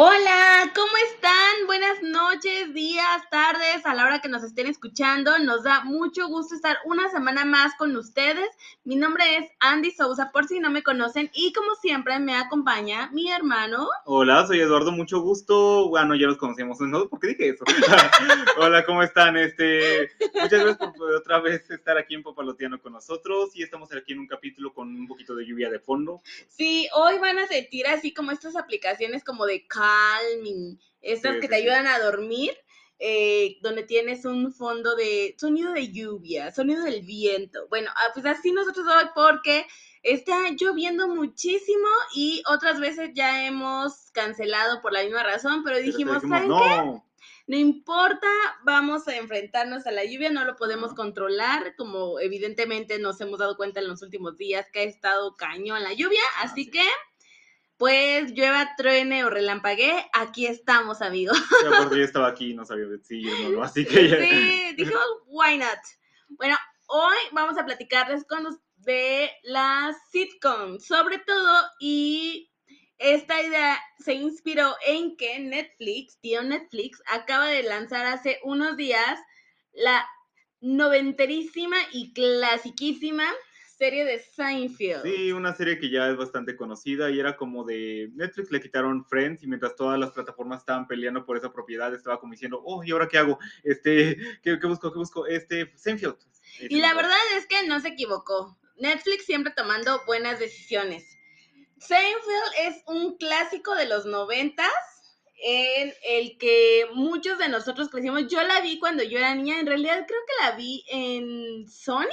Hola, 0.00 0.70
¿cómo 0.76 0.92
están? 1.12 1.66
Buenas 1.66 2.00
noches, 2.04 2.72
días, 2.72 3.20
tardes, 3.32 3.84
a 3.84 3.94
la 3.94 4.04
hora 4.04 4.20
que 4.20 4.28
nos 4.28 4.44
estén 4.44 4.68
escuchando. 4.68 5.36
Nos 5.40 5.64
da 5.64 5.82
mucho 5.82 6.28
gusto 6.28 6.54
estar 6.54 6.76
una 6.84 7.10
semana 7.10 7.44
más 7.44 7.74
con 7.74 7.96
ustedes. 7.96 8.48
Mi 8.84 8.94
nombre 8.94 9.24
es 9.38 9.50
Andy 9.58 9.90
Sousa, 9.90 10.30
por 10.32 10.46
si 10.46 10.60
no 10.60 10.70
me 10.70 10.84
conocen, 10.84 11.32
y 11.34 11.52
como 11.52 11.74
siempre 11.74 12.20
me 12.20 12.36
acompaña 12.36 13.10
mi 13.10 13.28
hermano. 13.28 13.88
Hola, 14.04 14.46
soy 14.46 14.60
Eduardo, 14.60 14.92
mucho 14.92 15.18
gusto. 15.20 15.88
Bueno, 15.88 16.14
ya 16.14 16.28
los 16.28 16.36
conocemos, 16.36 16.78
¿no? 16.78 17.08
¿Por 17.08 17.18
qué 17.18 17.26
dije 17.26 17.48
eso? 17.48 17.64
Hola, 18.58 18.84
¿cómo 18.86 19.02
están? 19.02 19.36
Este, 19.36 20.12
muchas 20.32 20.62
gracias 20.62 20.92
por 20.96 21.12
otra 21.12 21.40
vez 21.40 21.68
estar 21.72 21.98
aquí 21.98 22.14
en 22.14 22.22
Papalotiano 22.22 22.80
con 22.80 22.92
nosotros 22.92 23.50
y 23.56 23.64
estamos 23.64 23.92
aquí 23.92 24.12
en 24.12 24.20
un 24.20 24.28
capítulo 24.28 24.72
con 24.72 24.94
un 24.94 25.08
poquito 25.08 25.34
de 25.34 25.44
lluvia 25.44 25.68
de 25.70 25.80
fondo. 25.80 26.22
Sí, 26.46 26.86
hoy 26.94 27.18
van 27.18 27.40
a 27.40 27.48
sentir 27.48 27.88
así 27.88 28.14
como 28.14 28.30
estas 28.30 28.54
aplicaciones 28.54 29.24
como 29.24 29.44
de 29.44 29.66
calming, 29.88 30.78
estas 31.00 31.34
Sí, 31.34 31.40
que 31.40 31.48
sí, 31.48 31.48
te 31.48 31.56
sí. 31.56 31.62
ayudan 31.62 31.86
a 31.86 31.98
dormir, 31.98 32.52
eh, 32.98 33.58
donde 33.62 33.84
tienes 33.84 34.24
un 34.24 34.52
fondo 34.52 34.96
de 34.96 35.34
sonido 35.38 35.72
de 35.72 35.92
lluvia, 35.92 36.50
sonido 36.52 36.82
del 36.84 37.02
viento. 37.02 37.66
Bueno, 37.68 37.90
ah, 37.96 38.10
pues 38.14 38.26
así 38.26 38.52
nosotros 38.52 38.86
hoy 38.86 39.10
porque 39.14 39.66
está 40.02 40.36
lloviendo 40.60 41.08
muchísimo 41.08 41.86
y 42.14 42.42
otras 42.46 42.80
veces 42.80 43.10
ya 43.14 43.46
hemos 43.46 44.10
cancelado 44.12 44.80
por 44.80 44.92
la 44.92 45.02
misma 45.04 45.22
razón, 45.22 45.62
pero 45.64 45.78
Pero 45.80 45.80
dijimos, 45.80 46.24
¿saben 46.28 46.54
qué? 46.56 46.82
no, 46.82 47.04
No 47.46 47.56
importa, 47.56 48.28
vamos 48.64 49.08
a 49.08 49.16
enfrentarnos 49.16 49.86
a 49.86 49.90
la 49.90 50.04
lluvia, 50.04 50.30
no 50.30 50.44
lo 50.44 50.56
podemos 50.56 50.94
controlar, 50.94 51.74
como 51.76 52.20
evidentemente 52.20 52.98
nos 52.98 53.20
hemos 53.20 53.38
dado 53.38 53.56
cuenta 53.56 53.80
en 53.80 53.88
los 53.88 54.02
últimos 54.02 54.36
días 54.36 54.66
que 54.72 54.80
ha 54.80 54.82
estado 54.84 55.36
cañón 55.36 55.82
la 55.82 55.94
lluvia, 55.94 56.20
así 56.42 56.64
sí. 56.64 56.70
que, 56.70 56.84
pues, 57.78 58.32
llueva, 58.32 58.74
truene 58.76 59.24
o 59.24 59.30
relampaguee, 59.30 60.04
aquí 60.12 60.46
estamos, 60.46 61.00
amigos. 61.00 61.38
Y 61.64 61.66
aparte 61.66 61.96
yo 61.96 62.04
estaba 62.04 62.28
aquí 62.28 62.50
y 62.50 62.54
no 62.54 62.64
sabía 62.64 62.86
si 63.02 63.26
o 63.26 63.50
no, 63.50 63.62
así 63.62 63.86
que 63.86 64.08
ya. 64.08 64.18
Sí, 64.18 64.74
dijimos, 64.76 65.04
why 65.26 65.56
not? 65.56 65.78
Bueno, 66.30 66.56
hoy 66.88 67.16
vamos 67.32 67.56
a 67.56 67.64
platicarles 67.64 68.24
con 68.24 68.42
los 68.44 68.56
de 68.78 69.30
las 69.44 69.96
sitcoms, 70.10 70.84
sobre 70.84 71.18
todo, 71.18 71.62
y 71.80 72.50
esta 72.98 73.40
idea 73.40 73.78
se 73.98 74.14
inspiró 74.14 74.74
en 74.84 75.16
que 75.16 75.38
Netflix, 75.38 76.18
tío 76.20 76.42
Netflix, 76.42 77.00
acaba 77.06 77.46
de 77.46 77.62
lanzar 77.62 78.06
hace 78.06 78.40
unos 78.42 78.76
días 78.76 79.20
la 79.72 80.04
noventerísima 80.60 81.76
y 81.92 82.12
clasiquísima 82.12 83.24
serie 83.78 84.04
de 84.04 84.18
Seinfeld. 84.18 85.02
Sí, 85.04 85.30
una 85.30 85.54
serie 85.54 85.78
que 85.78 85.88
ya 85.88 86.08
es 86.08 86.16
bastante 86.16 86.56
conocida 86.56 87.10
y 87.10 87.20
era 87.20 87.36
como 87.36 87.64
de 87.64 88.10
Netflix 88.14 88.50
le 88.50 88.60
quitaron 88.60 89.04
Friends 89.04 89.44
y 89.44 89.46
mientras 89.46 89.76
todas 89.76 89.98
las 89.98 90.10
plataformas 90.10 90.60
estaban 90.60 90.88
peleando 90.88 91.24
por 91.24 91.36
esa 91.36 91.52
propiedad 91.52 91.94
estaba 91.94 92.18
como 92.18 92.32
diciendo, 92.32 92.60
oh, 92.64 92.82
¿y 92.82 92.90
ahora 92.90 93.08
qué 93.08 93.18
hago? 93.18 93.38
Este, 93.62 94.16
¿qué, 94.42 94.58
qué 94.58 94.66
busco? 94.66 94.92
¿Qué 94.92 94.98
busco? 94.98 95.26
Este, 95.26 95.72
Seinfeld. 95.76 96.16
Y 96.68 96.80
la 96.80 96.92
verdad 96.94 97.16
es 97.36 97.46
que 97.46 97.66
no 97.68 97.78
se 97.78 97.88
equivocó. 97.88 98.58
Netflix 98.78 99.24
siempre 99.24 99.52
tomando 99.56 100.02
buenas 100.06 100.40
decisiones. 100.40 101.16
Seinfeld 101.78 102.52
es 102.66 102.82
un 102.86 103.16
clásico 103.16 103.76
de 103.76 103.86
los 103.86 104.06
noventas 104.06 104.72
en 105.40 105.94
el 106.04 106.36
que 106.36 106.86
muchos 106.94 107.38
de 107.38 107.48
nosotros 107.48 107.88
crecimos. 107.88 108.26
Yo 108.26 108.42
la 108.42 108.60
vi 108.60 108.80
cuando 108.80 109.04
yo 109.04 109.18
era 109.18 109.34
niña, 109.36 109.60
en 109.60 109.66
realidad 109.66 110.04
creo 110.06 110.20
que 110.26 110.44
la 110.44 110.56
vi 110.56 110.84
en 110.88 111.68
Sony. 111.68 112.06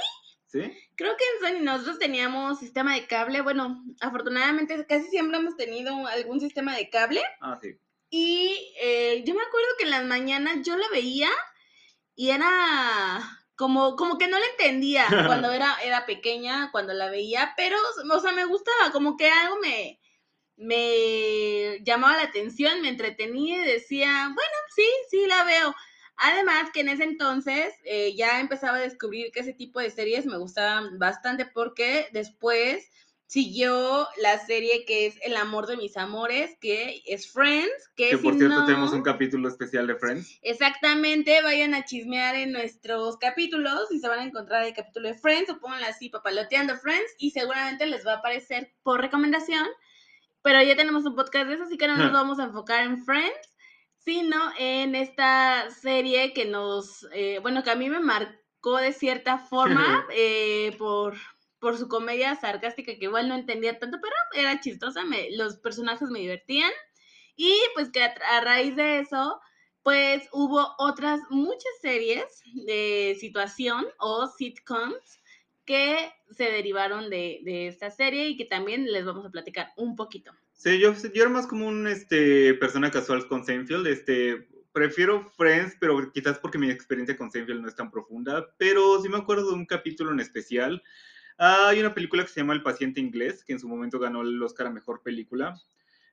¿Sí? 0.56 0.72
Creo 0.96 1.14
que 1.16 1.24
en 1.24 1.58
Sony 1.58 1.62
nosotros 1.62 1.98
teníamos 1.98 2.58
sistema 2.58 2.94
de 2.94 3.06
cable. 3.06 3.42
Bueno, 3.42 3.84
afortunadamente 4.00 4.86
casi 4.86 5.08
siempre 5.08 5.38
hemos 5.38 5.56
tenido 5.56 6.06
algún 6.06 6.40
sistema 6.40 6.74
de 6.74 6.88
cable. 6.88 7.22
Ah, 7.40 7.58
sí. 7.60 7.76
Y 8.10 8.74
eh, 8.80 9.22
yo 9.26 9.34
me 9.34 9.42
acuerdo 9.42 9.68
que 9.78 9.84
en 9.84 9.90
las 9.90 10.04
mañanas 10.04 10.58
yo 10.64 10.76
la 10.76 10.88
veía 10.90 11.28
y 12.14 12.30
era 12.30 13.20
como, 13.56 13.96
como 13.96 14.18
que 14.18 14.28
no 14.28 14.38
la 14.38 14.46
entendía 14.46 15.06
cuando 15.26 15.52
era, 15.52 15.76
era 15.82 16.06
pequeña, 16.06 16.70
cuando 16.72 16.94
la 16.94 17.10
veía, 17.10 17.52
pero, 17.56 17.76
o 18.10 18.20
sea, 18.20 18.32
me 18.32 18.44
gustaba, 18.44 18.92
como 18.92 19.16
que 19.16 19.28
algo 19.28 19.58
me, 19.60 20.00
me 20.56 21.78
llamaba 21.82 22.16
la 22.16 22.24
atención, 22.24 22.80
me 22.80 22.88
entretenía 22.88 23.62
y 23.62 23.66
decía, 23.66 24.30
bueno, 24.34 24.56
sí, 24.74 24.86
sí, 25.10 25.26
la 25.26 25.44
veo. 25.44 25.74
Además 26.18 26.70
que 26.72 26.80
en 26.80 26.88
ese 26.88 27.04
entonces 27.04 27.74
eh, 27.84 28.14
ya 28.16 28.40
empezaba 28.40 28.78
a 28.78 28.80
descubrir 28.80 29.30
que 29.32 29.40
ese 29.40 29.52
tipo 29.52 29.80
de 29.80 29.90
series 29.90 30.26
me 30.26 30.38
gustaban 30.38 30.98
bastante 30.98 31.44
porque 31.46 32.08
después 32.12 32.88
siguió 33.28 34.06
la 34.22 34.38
serie 34.46 34.84
que 34.86 35.06
es 35.06 35.16
El 35.22 35.36
amor 35.36 35.66
de 35.66 35.76
mis 35.76 35.96
amores, 35.96 36.56
que 36.60 37.02
es 37.06 37.30
Friends, 37.32 37.90
que, 37.96 38.10
Que 38.10 38.16
si 38.18 38.22
por 38.22 38.36
cierto 38.38 38.54
no- 38.60 38.66
tenemos 38.66 38.92
un 38.92 39.02
capítulo 39.02 39.48
especial 39.48 39.86
de 39.88 39.96
Friends. 39.96 40.38
Exactamente, 40.42 41.42
vayan 41.42 41.74
a 41.74 41.84
chismear 41.84 42.36
en 42.36 42.52
nuestros 42.52 43.16
capítulos 43.18 43.90
y 43.90 43.98
se 43.98 44.08
van 44.08 44.20
a 44.20 44.24
encontrar 44.24 44.62
el 44.64 44.74
capítulo 44.74 45.08
de 45.08 45.14
Friends 45.18 45.50
o 45.50 45.58
pónganle 45.58 45.86
así, 45.86 46.08
papaloteando 46.08 46.76
Friends 46.76 47.14
y 47.18 47.32
seguramente 47.32 47.86
les 47.86 48.06
va 48.06 48.12
a 48.12 48.16
aparecer 48.18 48.72
por 48.84 49.00
recomendación. 49.00 49.66
Pero 50.42 50.62
ya 50.62 50.76
tenemos 50.76 51.04
un 51.04 51.16
podcast 51.16 51.48
de 51.48 51.54
eso, 51.54 51.64
así 51.64 51.76
que 51.76 51.88
no 51.88 51.96
nos 51.96 52.12
vamos 52.12 52.38
a 52.38 52.44
enfocar 52.44 52.84
en 52.84 53.04
Friends, 53.04 53.55
sino 54.06 54.52
en 54.58 54.94
esta 54.94 55.68
serie 55.70 56.32
que 56.32 56.46
nos, 56.46 57.06
eh, 57.12 57.40
bueno, 57.42 57.62
que 57.62 57.70
a 57.70 57.76
mí 57.76 57.90
me 57.90 58.00
marcó 58.00 58.78
de 58.78 58.92
cierta 58.94 59.38
forma 59.38 59.84
eh, 60.14 60.74
por, 60.78 61.16
por 61.58 61.76
su 61.76 61.88
comedia 61.88 62.34
sarcástica 62.36 62.94
que 62.94 63.04
igual 63.06 63.28
no 63.28 63.34
entendía 63.34 63.78
tanto, 63.78 63.98
pero 64.00 64.14
era 64.34 64.60
chistosa, 64.60 65.04
me- 65.04 65.30
los 65.36 65.58
personajes 65.58 66.08
me 66.10 66.20
divertían. 66.20 66.72
Y 67.36 67.52
pues 67.74 67.90
que 67.90 68.02
a, 68.04 68.14
a 68.30 68.40
raíz 68.40 68.76
de 68.76 69.00
eso, 69.00 69.40
pues 69.82 70.28
hubo 70.32 70.74
otras 70.78 71.20
muchas 71.30 71.72
series 71.82 72.24
de 72.66 73.16
situación 73.20 73.86
o 73.98 74.28
sitcoms 74.28 75.20
que 75.64 76.12
se 76.30 76.44
derivaron 76.44 77.10
de, 77.10 77.40
de 77.44 77.66
esta 77.68 77.90
serie 77.90 78.28
y 78.28 78.36
que 78.36 78.44
también 78.44 78.90
les 78.92 79.04
vamos 79.04 79.26
a 79.26 79.30
platicar 79.30 79.72
un 79.76 79.96
poquito. 79.96 80.32
Sí, 80.56 80.78
yo, 80.78 80.94
yo 80.94 81.22
era 81.22 81.30
más 81.30 81.46
como 81.46 81.68
un 81.68 81.86
este, 81.86 82.54
persona 82.54 82.90
casual 82.90 83.28
con 83.28 83.44
Seinfeld. 83.44 83.86
Este, 83.86 84.48
prefiero 84.72 85.30
Friends, 85.36 85.76
pero 85.78 86.10
quizás 86.12 86.38
porque 86.38 86.58
mi 86.58 86.70
experiencia 86.70 87.16
con 87.16 87.30
Seinfeld 87.30 87.60
no 87.60 87.68
es 87.68 87.76
tan 87.76 87.90
profunda. 87.90 88.54
Pero 88.56 89.00
sí 89.02 89.08
me 89.08 89.18
acuerdo 89.18 89.50
de 89.50 89.54
un 89.54 89.66
capítulo 89.66 90.12
en 90.12 90.20
especial. 90.20 90.82
Ah, 91.38 91.68
hay 91.68 91.80
una 91.80 91.94
película 91.94 92.22
que 92.22 92.30
se 92.30 92.40
llama 92.40 92.54
El 92.54 92.62
paciente 92.62 93.00
inglés, 93.00 93.44
que 93.44 93.52
en 93.52 93.60
su 93.60 93.68
momento 93.68 93.98
ganó 93.98 94.22
el 94.22 94.42
Oscar 94.42 94.68
a 94.68 94.70
mejor 94.70 95.02
película. 95.02 95.60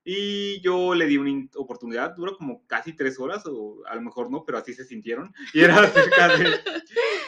Y 0.03 0.59
yo 0.59 0.93
le 0.93 1.05
di 1.05 1.17
una 1.17 1.47
oportunidad, 1.55 2.13
duró 2.13 2.35
como 2.35 2.67
casi 2.67 2.91
tres 2.91 3.17
horas, 3.19 3.45
o 3.45 3.81
a 3.87 3.95
lo 3.95 4.01
mejor 4.01 4.29
no, 4.29 4.43
pero 4.45 4.57
así 4.57 4.73
se 4.73 4.83
sintieron. 4.83 5.33
Y 5.53 5.61
era 5.61 5.75
acerca 5.83 6.37
de, 6.37 6.59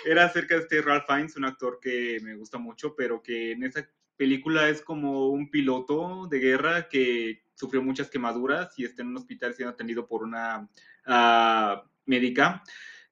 era 0.05 0.25
acerca 0.25 0.55
de 0.55 0.61
este 0.61 0.81
Ralph 0.81 1.05
Fiennes, 1.07 1.37
un 1.37 1.45
actor 1.45 1.79
que 1.81 2.19
me 2.21 2.35
gusta 2.35 2.57
mucho, 2.57 2.93
pero 2.93 3.21
que 3.23 3.53
en 3.53 3.63
esa 3.63 3.89
película 4.17 4.69
es 4.69 4.81
como 4.81 5.29
un 5.29 5.49
piloto 5.49 6.27
de 6.29 6.39
guerra 6.39 6.87
que 6.89 7.43
sufrió 7.53 7.81
muchas 7.81 8.09
quemaduras 8.09 8.77
y 8.77 8.85
está 8.85 9.01
en 9.01 9.09
un 9.09 9.17
hospital 9.17 9.53
siendo 9.53 9.73
atendido 9.73 10.07
por 10.07 10.23
una 10.23 10.69
ah, 11.05 11.83
médica 12.05 12.63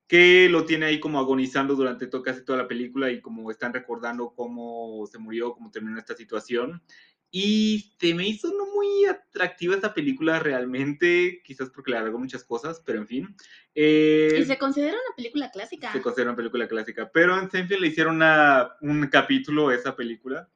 que 0.07 0.47
lo 0.49 0.65
tiene 0.65 0.85
ahí 0.87 0.99
como 0.99 1.17
agonizando 1.19 1.75
durante 1.75 2.07
to- 2.07 2.21
casi 2.21 2.43
toda 2.43 2.59
la 2.59 2.67
película 2.67 3.09
y 3.09 3.21
como 3.21 3.49
están 3.49 3.73
recordando 3.73 4.33
cómo 4.35 5.07
se 5.07 5.17
murió, 5.17 5.53
cómo 5.53 5.71
terminó 5.71 5.97
esta 5.97 6.15
situación. 6.15 6.83
Y 7.31 7.95
se 7.99 8.13
me 8.13 8.27
hizo 8.27 8.49
no 8.53 8.67
muy 8.75 9.05
atractiva 9.05 9.73
esta 9.73 9.91
película 9.95 10.37
realmente, 10.39 11.41
quizás 11.43 11.71
porque 11.71 11.89
le 11.89 11.97
agregó 11.97 12.19
muchas 12.19 12.43
cosas, 12.43 12.83
pero 12.85 12.99
en 12.99 13.07
fin. 13.07 13.35
Eh, 13.73 14.37
Y 14.39 14.45
se 14.45 14.57
considera 14.59 14.93
una 14.93 15.15
película 15.15 15.49
clásica. 15.49 15.91
se 15.91 16.01
considera 16.01 16.29
una 16.31 16.37
película 16.37 16.67
clásica. 16.67 17.09
Pero 17.11 17.39
en 17.39 17.49
Seinfeld 17.49 17.81
le 17.81 17.87
hicieron 17.87 18.17
una- 18.17 18.73
un 18.81 19.07
capítulo 19.07 19.69
a 19.69 19.75
esa 19.75 19.95
película 19.95 20.47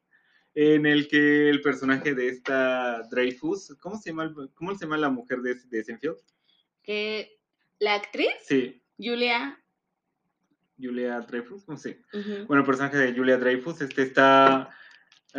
en 0.59 0.87
el 0.87 1.07
que 1.07 1.51
el 1.51 1.61
personaje 1.61 2.15
de 2.15 2.29
esta 2.29 3.03
Dreyfus, 3.11 3.75
¿cómo 3.79 3.95
se 3.95 4.09
llama, 4.09 4.33
cómo 4.55 4.73
se 4.73 4.85
llama 4.85 4.97
la 4.97 5.11
mujer 5.11 5.41
de, 5.41 5.53
de 5.53 5.83
Seinfeld? 5.83 6.17
Que 6.81 7.37
la 7.77 7.93
actriz, 7.93 8.31
Sí, 8.41 8.81
Julia, 8.97 9.61
Julia 10.79 11.19
Dreyfus, 11.21 11.67
no 11.67 11.77
sé. 11.77 12.01
ujú, 12.11 12.47
Bueno, 12.47 12.61
el 12.61 12.65
personaje 12.65 12.97
de 12.97 13.13
Julia 13.13 13.37
Dreyfus 13.37 13.81
este, 13.81 14.01
está, 14.01 14.71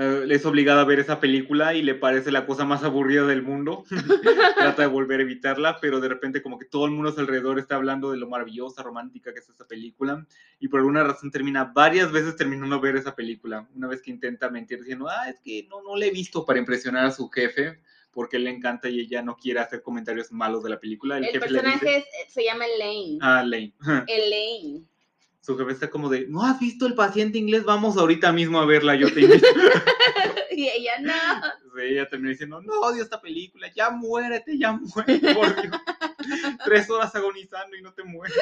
eh, 0.00 0.24
es 0.30 0.46
obligada 0.46 0.82
a 0.82 0.84
ver 0.84 1.00
esa 1.00 1.18
película 1.18 1.74
y 1.74 1.82
le 1.82 1.94
parece 1.94 2.30
la 2.30 2.46
cosa 2.46 2.64
más 2.64 2.84
aburrida 2.84 3.26
del 3.26 3.42
mundo. 3.42 3.84
Trata 4.56 4.82
de 4.82 4.88
volver 4.88 5.20
a 5.20 5.22
evitarla, 5.24 5.78
pero 5.80 5.98
de 6.00 6.08
repente 6.08 6.40
como 6.42 6.58
que 6.58 6.66
todo 6.66 6.84
el 6.84 6.92
mundo 6.92 7.10
a 7.10 7.12
su 7.12 7.20
alrededor 7.20 7.58
está 7.58 7.74
hablando 7.76 8.10
de 8.12 8.18
lo 8.18 8.28
maravillosa, 8.28 8.82
romántica 8.82 9.32
que 9.32 9.40
es 9.40 9.48
esa 9.48 9.66
película 9.66 10.26
y 10.60 10.68
por 10.68 10.80
alguna 10.80 11.02
razón 11.04 11.30
termina 11.30 11.64
varias 11.64 12.12
veces 12.12 12.36
terminando 12.36 12.80
ver 12.80 12.96
esa 12.96 13.14
película. 13.16 13.68
Una 13.74 13.88
vez 13.88 14.00
que 14.02 14.10
intenta 14.10 14.48
mentir 14.50 14.78
diciendo, 14.78 15.08
ah, 15.08 15.28
es 15.28 15.40
que 15.40 15.66
no, 15.68 15.82
no 15.82 15.96
la 15.96 16.06
he 16.06 16.10
visto 16.10 16.44
para 16.44 16.58
impresionar 16.58 17.04
a 17.06 17.10
su 17.10 17.28
jefe 17.28 17.80
porque 18.10 18.36
él 18.36 18.44
le 18.44 18.50
encanta 18.50 18.88
y 18.88 19.00
ella 19.00 19.22
no 19.22 19.36
quiere 19.36 19.60
hacer 19.60 19.82
comentarios 19.82 20.32
malos 20.32 20.62
de 20.64 20.70
la 20.70 20.80
película. 20.80 21.18
El, 21.18 21.24
el 21.24 21.30
jefe 21.30 21.40
personaje 21.40 21.84
dice, 21.86 21.98
es- 22.26 22.32
se 22.32 22.44
llama 22.44 22.64
Elaine. 22.66 23.18
ah, 23.20 23.42
Lane. 23.44 23.74
Elaine. 24.06 24.84
Su 25.40 25.56
jefe 25.56 25.72
está 25.72 25.88
como 25.88 26.08
de, 26.08 26.26
¿no 26.28 26.44
has 26.44 26.58
visto 26.58 26.86
el 26.86 26.94
paciente 26.94 27.38
inglés? 27.38 27.64
Vamos 27.64 27.96
ahorita 27.96 28.32
mismo 28.32 28.60
a 28.60 28.66
verla, 28.66 28.96
yo 28.96 29.12
te 29.12 29.22
invito. 29.22 29.46
y 30.50 30.68
ella 30.68 30.98
no. 31.00 31.12
Sí, 31.76 31.82
ella 31.82 32.08
terminó 32.08 32.30
diciendo, 32.30 32.60
no 32.60 32.80
odio 32.80 33.02
esta 33.02 33.20
película, 33.20 33.72
ya 33.74 33.90
muérete, 33.90 34.58
ya 34.58 34.72
muérete, 34.72 35.34
por 35.34 35.62
Dios. 35.62 35.76
Tres 36.64 36.90
horas 36.90 37.14
agonizando 37.14 37.76
y 37.76 37.82
no 37.82 37.94
te 37.94 38.02
mueres. 38.02 38.36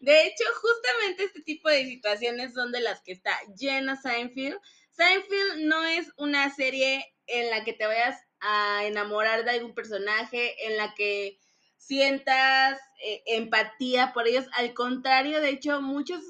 De 0.00 0.26
hecho, 0.26 0.44
justamente 0.60 1.24
este 1.24 1.42
tipo 1.42 1.68
de 1.68 1.84
situaciones 1.84 2.54
son 2.54 2.70
de 2.70 2.80
las 2.80 3.02
que 3.02 3.12
está 3.12 3.36
llena 3.58 3.96
Seinfeld. 3.96 4.58
Seinfeld 4.92 5.64
no 5.64 5.84
es 5.84 6.12
una 6.16 6.54
serie 6.54 7.04
en 7.26 7.50
la 7.50 7.64
que 7.64 7.72
te 7.72 7.86
vayas 7.86 8.16
a 8.40 8.84
enamorar 8.84 9.44
de 9.44 9.50
algún 9.50 9.74
personaje, 9.74 10.66
en 10.66 10.76
la 10.76 10.94
que 10.94 11.38
sientas 11.76 12.78
eh, 13.04 13.22
empatía 13.26 14.12
por 14.12 14.26
ellos. 14.26 14.46
Al 14.56 14.74
contrario, 14.74 15.40
de 15.40 15.50
hecho, 15.50 15.80
muchos, 15.82 16.22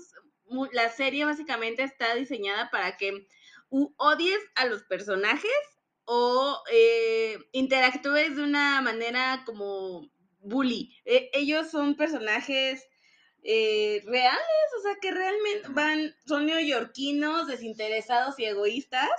mu- 0.49 0.69
la 0.73 0.89
serie 0.91 1.25
básicamente 1.25 1.83
está 1.83 2.15
diseñada 2.15 2.71
para 2.71 2.97
que 2.97 3.27
odies 3.71 4.39
a 4.55 4.67
los 4.67 4.83
personajes 4.85 5.51
o 6.05 6.63
eh, 6.73 7.39
interactúes 7.53 8.37
de 8.37 8.43
una 8.43 8.81
manera 8.81 9.43
como 9.45 10.09
bully. 10.41 10.95
Eh, 11.05 11.31
ellos 11.33 11.71
son 11.71 11.97
personajes 11.97 12.85
eh, 13.43 14.03
reales, 14.07 14.41
o 14.79 14.83
sea, 14.83 14.97
que 15.01 15.11
realmente 15.11 15.69
van, 15.71 16.15
son 16.27 16.47
neoyorquinos, 16.47 17.47
desinteresados 17.49 18.39
y 18.39 18.45
egoístas, 18.45 19.11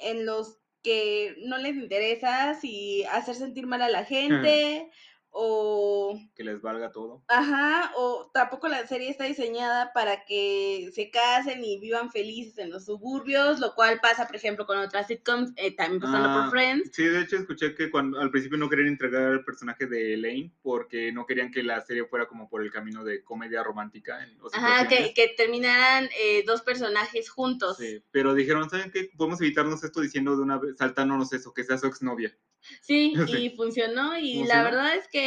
en 0.00 0.26
los 0.26 0.58
que 0.82 1.34
no 1.46 1.58
les 1.58 1.74
interesa 1.76 2.54
si 2.54 3.04
hacer 3.04 3.34
sentir 3.34 3.66
mal 3.66 3.82
a 3.82 3.88
la 3.88 4.04
gente 4.04 4.88
o 5.38 6.18
Que 6.34 6.42
les 6.44 6.62
valga 6.62 6.90
todo. 6.92 7.22
Ajá, 7.28 7.92
o 7.96 8.30
tampoco 8.32 8.68
la 8.68 8.86
serie 8.86 9.10
está 9.10 9.24
diseñada 9.24 9.92
para 9.92 10.24
que 10.24 10.90
se 10.94 11.10
casen 11.10 11.62
y 11.62 11.78
vivan 11.78 12.10
felices 12.10 12.56
en 12.58 12.70
los 12.70 12.86
suburbios, 12.86 13.60
lo 13.60 13.74
cual 13.74 14.00
pasa, 14.00 14.26
por 14.26 14.36
ejemplo, 14.36 14.64
con 14.64 14.78
otras 14.78 15.08
sitcoms, 15.08 15.52
eh, 15.56 15.76
también 15.76 16.00
pasando 16.00 16.28
Ah, 16.30 16.40
por 16.42 16.50
Friends. 16.52 16.90
Sí, 16.92 17.04
de 17.04 17.20
hecho 17.20 17.36
escuché 17.36 17.74
que 17.74 17.90
cuando 17.90 18.18
al 18.18 18.30
principio 18.30 18.56
no 18.56 18.70
querían 18.70 18.88
entregar 18.88 19.30
el 19.32 19.44
personaje 19.44 19.86
de 19.86 20.14
Elaine 20.14 20.52
porque 20.62 21.12
no 21.12 21.26
querían 21.26 21.50
que 21.50 21.62
la 21.62 21.82
serie 21.82 22.06
fuera 22.06 22.26
como 22.26 22.48
por 22.48 22.62
el 22.62 22.70
camino 22.72 23.04
de 23.04 23.22
comedia 23.22 23.62
romántica. 23.62 24.18
Ajá, 24.54 24.88
que, 24.88 25.12
que 25.12 25.34
terminaran 25.36 26.08
eh, 26.18 26.44
dos 26.46 26.62
personajes 26.62 27.28
juntos. 27.28 27.76
Sí, 27.76 28.02
pero 28.10 28.32
dijeron, 28.32 28.70
¿saben 28.70 28.90
qué? 28.90 29.10
Podemos 29.16 29.40
evitarnos 29.42 29.84
esto 29.84 30.00
diciendo 30.00 30.34
de 30.34 30.42
una 30.42 30.58
vez, 30.58 30.76
saltándonos 30.78 31.30
eso, 31.34 31.52
que 31.52 31.62
sea 31.64 31.76
su 31.76 31.86
exnovia. 31.88 32.34
Sí, 32.82 33.14
Sí. 33.28 33.36
y 33.46 33.50
funcionó, 33.56 34.18
y 34.18 34.38
¿Funcionó? 34.38 34.48
la 34.48 34.62
verdad 34.64 34.94
es 34.96 35.06
que 35.08 35.25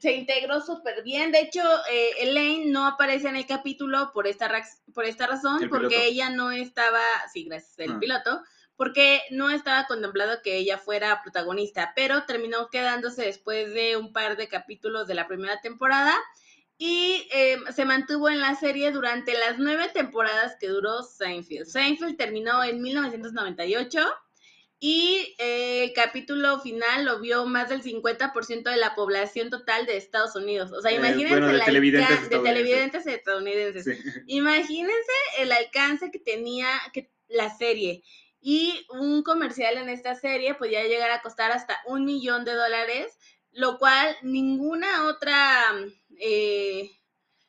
se 0.00 0.12
integró 0.12 0.60
súper 0.60 1.02
bien. 1.02 1.32
De 1.32 1.40
hecho, 1.40 1.62
eh, 1.90 2.10
Elaine 2.20 2.70
no 2.70 2.86
aparece 2.86 3.28
en 3.28 3.36
el 3.36 3.46
capítulo 3.46 4.10
por 4.12 4.26
esta, 4.26 4.50
por 4.94 5.04
esta 5.04 5.26
razón, 5.26 5.62
El 5.62 5.70
porque 5.70 5.88
piloto. 5.88 6.04
ella 6.04 6.30
no 6.30 6.50
estaba, 6.50 7.00
sí, 7.32 7.44
gracias, 7.44 7.78
el 7.78 7.92
Ah. 7.92 7.98
piloto, 7.98 8.42
porque 8.76 9.22
no 9.30 9.50
estaba 9.50 9.86
contemplado 9.86 10.40
que 10.42 10.56
ella 10.56 10.78
fuera 10.78 11.20
protagonista, 11.22 11.92
pero 11.96 12.24
terminó 12.26 12.68
quedándose 12.68 13.22
después 13.22 13.72
de 13.74 13.96
un 13.96 14.12
par 14.12 14.36
de 14.36 14.46
capítulos 14.48 15.08
de 15.08 15.14
la 15.14 15.26
primera 15.26 15.60
temporada 15.60 16.14
y 16.76 17.26
eh, 17.32 17.58
se 17.74 17.84
mantuvo 17.84 18.28
en 18.28 18.40
la 18.40 18.54
serie 18.54 18.92
durante 18.92 19.32
las 19.34 19.58
nueve 19.58 19.90
temporadas 19.92 20.54
que 20.60 20.68
duró 20.68 21.02
Seinfeld. 21.02 21.66
Seinfeld 21.66 22.16
terminó 22.16 22.62
en 22.62 22.80
1998 22.80 24.06
y 24.80 25.34
eh, 25.38 25.82
el 25.84 25.92
capítulo 25.92 26.60
final 26.60 27.04
lo 27.04 27.18
vio 27.20 27.44
más 27.46 27.68
del 27.68 27.82
50% 27.82 28.70
de 28.70 28.76
la 28.76 28.94
población 28.94 29.50
total 29.50 29.86
de 29.86 29.96
Estados 29.96 30.36
Unidos. 30.36 30.70
O 30.72 30.80
sea, 30.80 30.92
Eh, 30.92 30.96
imagínense 30.96 31.30
bueno, 31.30 31.48
de 31.48 31.54
el 31.54 31.64
televidentes 31.64 32.08
de 32.30 32.36
estadounidenses. 32.36 33.04
televidentes 33.04 33.06
estadounidenses. 33.06 33.84
Sí. 33.84 34.22
Imagínense 34.26 35.12
el 35.38 35.50
alcance 35.52 36.10
que 36.12 36.20
tenía 36.20 36.68
que, 36.92 37.10
la 37.28 37.56
serie. 37.56 38.04
Y 38.40 38.86
un 38.90 39.22
comercial 39.24 39.78
en 39.78 39.88
esta 39.88 40.14
serie 40.14 40.54
podía 40.54 40.84
llegar 40.86 41.10
a 41.10 41.22
costar 41.22 41.50
hasta 41.50 41.78
un 41.86 42.04
millón 42.04 42.44
de 42.44 42.54
dólares, 42.54 43.18
lo 43.50 43.78
cual 43.78 44.16
ninguna 44.22 45.06
otra 45.08 45.64
eh, 46.20 46.88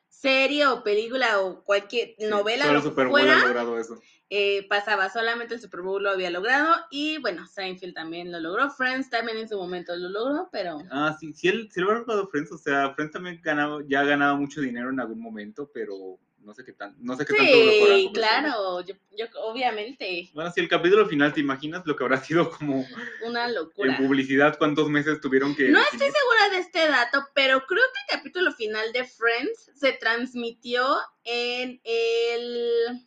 serie 0.08 0.66
o 0.66 0.82
película 0.82 1.40
o 1.40 1.62
cualquier 1.64 2.16
Sí, 2.18 2.24
novela 2.26 2.64
Solo 2.64 2.74
lo 2.78 2.82
que 2.82 2.88
Super 2.88 3.06
Bowl 3.06 3.20
fuera 3.20 3.36
ha 3.36 3.46
logrado 3.46 3.78
eso. 3.78 4.00
Eh, 4.32 4.66
pasaba, 4.68 5.10
solamente 5.10 5.54
el 5.54 5.60
Super 5.60 5.80
Bowl 5.80 6.02
lo 6.02 6.10
había 6.10 6.30
logrado 6.30 6.72
y 6.90 7.18
bueno, 7.18 7.46
Seinfeld 7.48 7.94
también 7.94 8.30
lo 8.30 8.38
logró, 8.40 8.70
Friends 8.70 9.10
también 9.10 9.38
en 9.38 9.48
su 9.48 9.56
momento 9.58 9.94
lo 9.96 10.08
logró, 10.08 10.48
pero 10.52 10.78
Ah, 10.90 11.16
sí, 11.18 11.32
sí, 11.34 11.48
él, 11.48 11.68
sí 11.72 11.80
lo 11.80 11.90
ha 11.90 11.94
logrado 11.94 12.28
Friends, 12.28 12.52
o 12.52 12.58
sea, 12.58 12.94
Friends 12.94 13.12
también 13.12 13.40
ganaba, 13.42 13.80
ya 13.88 14.00
ha 14.00 14.04
ganado 14.04 14.36
mucho 14.36 14.60
dinero 14.60 14.90
en 14.90 15.00
algún 15.00 15.20
momento, 15.20 15.68
pero 15.74 16.18
no 16.38 16.54
sé 16.54 16.64
qué 16.64 16.72
tan, 16.72 16.94
no 16.98 17.16
sé 17.16 17.26
qué 17.26 17.34
tanto 17.34 17.52
lo 17.52 17.96
sí, 17.96 18.10
claro, 18.14 18.80
yo, 18.82 18.94
yo 19.18 19.26
obviamente 19.42 20.30
Bueno, 20.32 20.50
si 20.50 20.60
el 20.60 20.68
capítulo 20.68 21.06
final, 21.06 21.34
¿te 21.34 21.40
imaginas 21.40 21.84
lo 21.84 21.94
que 21.96 22.02
habrá 22.04 22.18
sido 22.22 22.50
como 22.50 22.86
una 23.26 23.46
en 23.46 23.54
locura. 23.54 23.96
publicidad? 23.98 24.56
¿Cuántos 24.56 24.88
meses 24.88 25.20
tuvieron 25.20 25.54
que 25.54 25.68
No 25.68 25.80
definir? 25.80 26.06
estoy 26.06 26.20
segura 26.20 26.48
de 26.52 26.58
este 26.58 26.88
dato, 26.88 27.26
pero 27.34 27.66
creo 27.66 27.82
que 27.92 28.14
el 28.14 28.18
capítulo 28.18 28.52
final 28.52 28.90
de 28.92 29.04
Friends 29.04 29.70
se 29.74 29.92
transmitió 29.92 30.82
en 31.24 31.80
el 31.84 33.06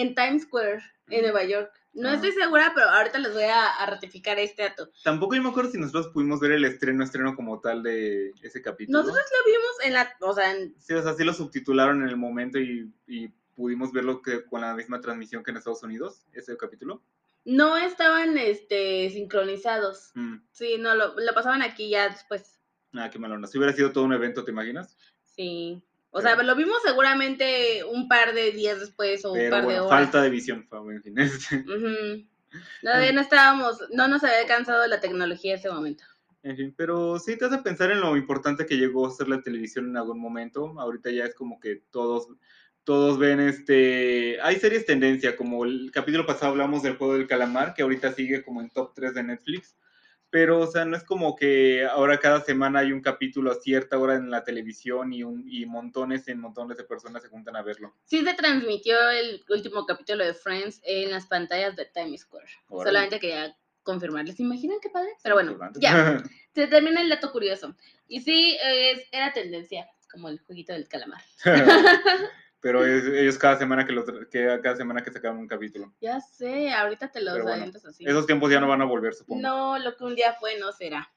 en 0.00 0.14
Times 0.14 0.42
Square 0.44 0.82
en. 1.08 1.22
Nueva 1.22 1.44
York. 1.44 1.72
No 1.94 2.08
Ah. 2.10 2.14
estoy 2.14 2.32
segura, 2.32 2.72
pero 2.74 2.88
ahorita 2.90 3.18
les 3.18 3.32
voy 3.32 3.42
a, 3.44 3.66
a 3.66 3.86
ratificar 3.86 4.38
este 4.38 4.62
dato. 4.62 4.90
Tampoco 5.02 5.34
yo 5.34 5.42
me 5.42 5.48
acuerdo 5.48 5.70
si 5.70 5.78
nosotros 5.78 6.08
pudimos 6.08 6.38
ver 6.40 6.52
el 6.52 6.64
estreno, 6.64 7.02
estreno 7.02 7.34
como 7.34 7.60
tal 7.60 7.82
de 7.82 8.32
ese 8.42 8.62
capítulo. 8.62 8.98
Nosotros 9.00 9.24
lo 9.38 9.52
vimos 9.52 9.70
en 9.84 9.92
la, 9.94 10.12
o 10.20 10.32
sea, 10.34 10.54
en- 10.54 10.74
Sí, 10.80 10.92
o 10.94 11.02
sea, 11.02 11.14
sí 11.14 11.24
lo 11.24 11.32
subtitularon 11.32 12.02
en 12.02 12.08
el 12.08 12.16
momento 12.16 12.58
y, 12.58 12.92
y 13.06 13.28
pudimos 13.56 13.90
verlo 13.92 14.22
que, 14.22 14.44
con 14.44 14.60
la 14.60 14.74
misma 14.74 15.00
transmisión 15.00 15.42
que 15.42 15.50
en 15.50 15.56
Estados 15.56 15.82
Unidos, 15.82 16.24
ese 16.32 16.56
capítulo. 16.56 17.02
no 17.44 17.76
estaban 17.78 18.36
este 18.38 19.08
sincronizados. 19.10 20.10
Mm. 20.14 20.36
Sí, 20.52 20.76
no, 20.78 20.94
lo, 20.94 21.14
lo 21.18 21.34
pasaban 21.34 21.62
aquí 21.62 21.88
ya 21.90 22.08
después. 22.10 22.60
Ah, 22.92 23.08
qué 23.10 23.18
malona. 23.18 23.46
Si 23.46 23.56
hubiera 23.58 23.72
sido 23.74 23.90
todo 23.92 24.04
un 24.04 24.12
evento, 24.12 24.44
¿te 24.44 24.50
imaginas? 24.50 24.96
Sí. 25.22 25.82
O 26.10 26.20
sea, 26.20 26.42
lo 26.42 26.56
vimos 26.56 26.78
seguramente 26.84 27.84
un 27.84 28.08
par 28.08 28.32
de 28.32 28.52
días 28.52 28.80
después 28.80 29.24
o 29.24 29.32
un 29.32 29.50
par 29.50 29.66
de 29.66 29.80
horas. 29.80 29.90
falta 29.90 30.22
de 30.22 30.30
visión, 30.30 30.66
Fabo, 30.68 30.90
en 30.90 31.02
fin. 31.02 31.14
Todavía 32.82 33.12
no 33.12 33.20
estábamos, 33.20 33.78
no 33.92 34.08
nos 34.08 34.24
había 34.24 34.40
alcanzado 34.40 34.86
la 34.86 35.00
tecnología 35.00 35.52
en 35.52 35.58
ese 35.58 35.70
momento. 35.70 36.04
En 36.42 36.56
fin, 36.56 36.74
pero 36.76 37.18
sí 37.18 37.36
te 37.36 37.44
hace 37.44 37.58
pensar 37.58 37.90
en 37.90 38.00
lo 38.00 38.16
importante 38.16 38.64
que 38.64 38.78
llegó 38.78 39.06
a 39.06 39.10
ser 39.10 39.28
la 39.28 39.42
televisión 39.42 39.86
en 39.86 39.96
algún 39.96 40.18
momento. 40.18 40.74
Ahorita 40.78 41.10
ya 41.10 41.24
es 41.24 41.34
como 41.34 41.60
que 41.60 41.82
todos, 41.90 42.28
todos 42.84 43.18
ven 43.18 43.40
este. 43.40 44.40
Hay 44.40 44.56
series 44.56 44.86
tendencia, 44.86 45.36
como 45.36 45.64
el 45.64 45.90
capítulo 45.92 46.24
pasado 46.24 46.52
hablamos 46.52 46.82
del 46.82 46.96
juego 46.96 47.14
del 47.14 47.26
calamar, 47.26 47.74
que 47.74 47.82
ahorita 47.82 48.12
sigue 48.12 48.42
como 48.42 48.60
en 48.60 48.70
top 48.70 48.94
3 48.94 49.14
de 49.14 49.22
Netflix. 49.24 49.76
Pero, 50.30 50.60
o 50.60 50.66
sea, 50.66 50.84
no 50.84 50.94
es 50.96 51.04
como 51.04 51.34
que 51.36 51.86
ahora 51.86 52.18
cada 52.18 52.40
semana 52.42 52.80
hay 52.80 52.92
un 52.92 53.00
capítulo 53.00 53.50
a 53.50 53.54
cierta 53.54 53.98
hora 53.98 54.14
en 54.16 54.30
la 54.30 54.44
televisión 54.44 55.12
y, 55.12 55.22
un, 55.22 55.44
y 55.48 55.64
montones 55.64 56.28
y 56.28 56.34
montones 56.34 56.76
de 56.76 56.84
personas 56.84 57.22
se 57.22 57.28
juntan 57.30 57.56
a 57.56 57.62
verlo. 57.62 57.94
Sí 58.04 58.22
se 58.22 58.34
transmitió 58.34 59.08
el 59.10 59.42
último 59.48 59.86
capítulo 59.86 60.24
de 60.26 60.34
Friends 60.34 60.80
en 60.84 61.10
las 61.10 61.26
pantallas 61.26 61.76
de 61.76 61.86
Times 61.86 62.20
Square. 62.22 62.46
Solamente 62.68 63.18
quería 63.20 63.56
confirmarles. 63.82 64.36
¿Se 64.36 64.42
imaginan 64.42 64.78
qué 64.82 64.90
padre? 64.90 65.10
Pero 65.22 65.34
bueno, 65.34 65.58
ya. 65.80 66.22
Se 66.54 66.66
termina 66.66 67.00
el 67.00 67.08
dato 67.08 67.32
curioso. 67.32 67.74
Y 68.06 68.20
sí, 68.20 68.58
es- 68.62 69.06
era 69.12 69.32
tendencia, 69.32 69.86
como 70.12 70.28
el 70.28 70.40
jueguito 70.40 70.72
del 70.74 70.88
calamar. 70.88 71.22
pero 72.60 72.84
es- 72.84 73.04
ellos 73.06 73.38
cada 73.38 73.56
semana 73.58 73.86
que, 73.86 73.92
los, 73.92 74.04
que 74.30 74.60
cada 74.62 74.76
semana 74.76 75.02
que 75.02 75.12
sacaban 75.12 75.38
un 75.38 75.46
capítulo. 75.48 75.92
Ya 76.00 76.20
sé, 76.20 76.70
ahorita 76.72 77.10
te 77.10 77.20
los 77.22 77.42
bueno, 77.42 77.70
así. 77.88 78.04
Esos 78.06 78.26
tiempos 78.26 78.50
ya 78.50 78.60
no 78.60 78.68
van 78.68 78.82
a 78.82 78.84
volver, 78.84 79.14
supongo. 79.14 79.40
No, 79.42 79.78
lo 79.78 79.96
que 79.96 80.04
un 80.04 80.14
día 80.14 80.34
fue 80.34 80.58
no 80.58 80.72
será. 80.72 81.10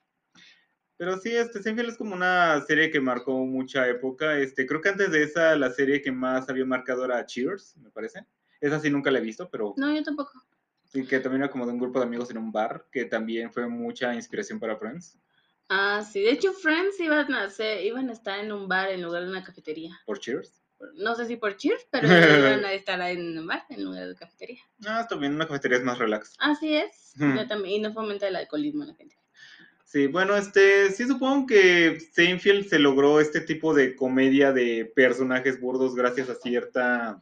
Pero 0.97 1.17
sí, 1.17 1.35
este 1.35 1.63
Seinfeld 1.63 1.89
es 1.89 1.97
como 1.97 2.13
una 2.13 2.61
serie 2.61 2.91
que 2.91 2.99
marcó 3.01 3.33
mucha 3.45 3.87
época. 3.87 4.37
Este, 4.37 4.67
creo 4.67 4.81
que 4.81 4.89
antes 4.89 5.11
de 5.11 5.23
esa, 5.23 5.55
la 5.55 5.71
serie 5.71 6.01
que 6.01 6.11
más 6.11 6.47
había 6.47 6.63
marcado 6.65 7.05
era 7.05 7.25
Cheers, 7.25 7.75
me 7.77 7.89
parece. 7.89 8.23
Esa 8.59 8.79
sí 8.79 8.91
nunca 8.91 9.09
la 9.09 9.17
he 9.17 9.21
visto, 9.21 9.49
pero 9.49 9.73
No, 9.77 9.91
yo 9.91 10.03
tampoco. 10.03 10.33
sí 10.83 11.07
que 11.07 11.19
también 11.19 11.41
era 11.41 11.51
como 11.51 11.65
de 11.65 11.71
un 11.71 11.79
grupo 11.79 11.97
de 11.99 12.05
amigos 12.05 12.29
en 12.29 12.37
un 12.37 12.51
bar, 12.51 12.85
que 12.91 13.05
también 13.05 13.51
fue 13.51 13.67
mucha 13.67 14.13
inspiración 14.13 14.59
para 14.59 14.77
Friends, 14.77 15.17
Ah, 15.73 16.03
sí. 16.03 16.21
De 16.21 16.31
hecho, 16.31 16.51
Friends 16.51 16.99
iban 16.99 17.33
a, 17.33 17.45
hacer- 17.45 17.83
iban 17.85 18.09
a 18.09 18.11
estar 18.11 18.37
en 18.39 18.51
un 18.51 18.67
bar 18.67 18.89
en 18.89 19.01
lugar 19.01 19.23
de 19.23 19.29
una 19.29 19.41
cafetería. 19.43 19.97
por 20.05 20.19
Cheers. 20.19 20.60
No 20.95 21.15
sé 21.15 21.25
si 21.25 21.35
por 21.35 21.57
Cheers, 21.57 21.87
pero 21.91 22.07
iban 22.07 22.65
a 22.65 22.73
estar 22.73 22.99
en 23.01 23.37
un 23.37 23.47
bar 23.47 23.63
en 23.69 23.83
lugar 23.83 24.07
de 24.07 24.15
cafetería. 24.15 24.61
Ah, 24.85 25.05
también 25.07 25.35
una 25.35 25.47
cafetería 25.47 25.77
es 25.77 25.83
más 25.83 25.97
relax. 25.97 26.33
Así 26.39 26.75
es. 26.75 27.13
Yo 27.17 27.47
también, 27.47 27.75
y 27.75 27.79
no 27.79 27.93
fomenta 27.93 28.27
el 28.27 28.35
alcoholismo 28.35 28.83
en 28.83 28.89
la 28.89 28.95
gente. 28.95 29.15
Sí, 29.91 30.07
bueno, 30.07 30.37
este, 30.37 30.89
sí 30.91 31.05
supongo 31.05 31.47
que 31.47 31.99
Seinfeld 32.13 32.65
se 32.65 32.79
logró 32.79 33.19
este 33.19 33.41
tipo 33.41 33.73
de 33.73 33.95
comedia 33.95 34.53
de 34.53 34.89
personajes 34.95 35.59
burdos 35.59 35.95
gracias 35.95 36.29
a 36.29 36.35
cierta 36.35 37.21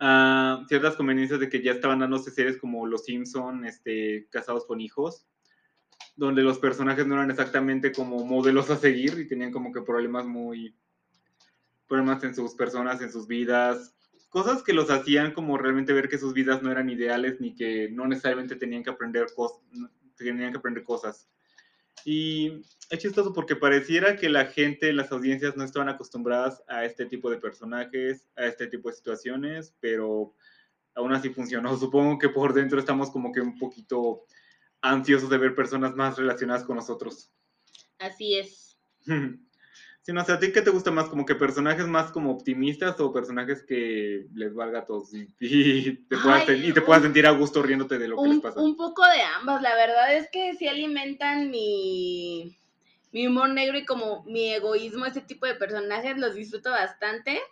a 0.00 0.64
ciertas 0.68 0.94
conveniencias 0.94 1.40
de 1.40 1.48
que 1.48 1.60
ya 1.60 1.72
estaban 1.72 1.98
dándose 1.98 2.30
series 2.30 2.58
como 2.58 2.86
Los 2.86 3.04
Simpson, 3.04 3.64
este, 3.64 4.28
casados 4.30 4.66
con 4.66 4.80
hijos, 4.80 5.26
donde 6.14 6.42
los 6.42 6.60
personajes 6.60 7.06
no 7.06 7.14
eran 7.14 7.30
exactamente 7.30 7.90
como 7.90 8.24
modelos 8.24 8.70
a 8.70 8.76
seguir 8.76 9.18
y 9.18 9.26
tenían 9.26 9.50
como 9.50 9.72
que 9.72 9.82
problemas 9.82 10.26
muy 10.26 10.76
problemas 11.88 12.22
en 12.24 12.34
sus 12.34 12.54
personas, 12.54 13.00
en 13.00 13.10
sus 13.10 13.26
vidas, 13.26 13.94
cosas 14.28 14.62
que 14.62 14.72
los 14.72 14.90
hacían 14.90 15.32
como 15.32 15.56
realmente 15.58 15.92
ver 15.92 16.08
que 16.08 16.18
sus 16.18 16.34
vidas 16.34 16.62
no 16.62 16.70
eran 16.70 16.90
ideales 16.90 17.40
ni 17.40 17.54
que 17.54 17.88
no 17.90 18.06
necesariamente 18.06 18.56
tenían 18.56 18.82
que 18.82 18.90
aprender, 18.90 19.26
cosas 19.34 19.60
tenían 20.16 20.52
que 20.52 20.58
aprender 20.58 20.84
cosas. 20.84 21.28
Y 22.04 22.62
es 22.90 22.98
chistoso 22.98 23.32
porque 23.32 23.56
pareciera 23.56 24.16
que 24.16 24.28
la 24.28 24.46
gente, 24.46 24.92
las 24.92 25.10
audiencias 25.12 25.56
no 25.56 25.64
estaban 25.64 25.88
acostumbradas 25.88 26.62
a 26.68 26.84
este 26.84 27.06
tipo 27.06 27.30
de 27.30 27.38
personajes, 27.38 28.28
a 28.36 28.46
este 28.46 28.66
tipo 28.66 28.88
de 28.88 28.96
situaciones, 28.96 29.74
pero 29.80 30.34
aún 30.94 31.12
así 31.12 31.30
funcionó. 31.30 31.76
Supongo 31.78 32.18
que 32.18 32.28
por 32.28 32.52
dentro 32.52 32.78
estamos 32.78 33.10
como 33.10 33.32
que 33.32 33.40
un 33.40 33.58
poquito 33.58 34.24
ansiosos 34.80 35.30
de 35.30 35.38
ver 35.38 35.54
personas 35.54 35.94
más 35.96 36.16
relacionadas 36.16 36.64
con 36.64 36.76
nosotros. 36.76 37.32
Así 37.98 38.36
es. 38.36 38.78
Sí, 40.08 40.14
no 40.14 40.24
sé, 40.24 40.32
¿a 40.32 40.38
ti 40.38 40.52
qué 40.52 40.62
te 40.62 40.70
gusta 40.70 40.90
más? 40.90 41.10
¿Como 41.10 41.26
que 41.26 41.34
personajes 41.34 41.86
más 41.86 42.10
como 42.10 42.30
optimistas 42.30 42.98
o 42.98 43.12
personajes 43.12 43.62
que 43.62 44.24
les 44.32 44.54
valga 44.54 44.78
a 44.78 44.86
todos 44.86 45.12
y, 45.12 45.26
te, 46.08 46.16
puedas, 46.16 46.48
y 46.48 46.72
te 46.72 46.80
puedas 46.80 47.02
sentir 47.02 47.26
a 47.26 47.32
gusto 47.32 47.62
riéndote 47.62 47.98
de 47.98 48.08
lo 48.08 48.16
que 48.16 48.30
les 48.30 48.40
pasa? 48.40 48.58
Un 48.58 48.74
poco 48.74 49.06
de 49.06 49.20
ambas, 49.20 49.60
la 49.60 49.74
verdad 49.74 50.16
es 50.16 50.30
que 50.30 50.54
sí 50.54 50.66
alimentan 50.66 51.50
mi, 51.50 52.56
mi 53.12 53.26
humor 53.26 53.50
negro 53.50 53.76
y 53.76 53.84
como 53.84 54.24
mi 54.24 54.50
egoísmo, 54.50 55.04
ese 55.04 55.20
tipo 55.20 55.44
de 55.44 55.56
personajes 55.56 56.16
los 56.16 56.34
disfruto 56.34 56.70
bastante. 56.70 57.42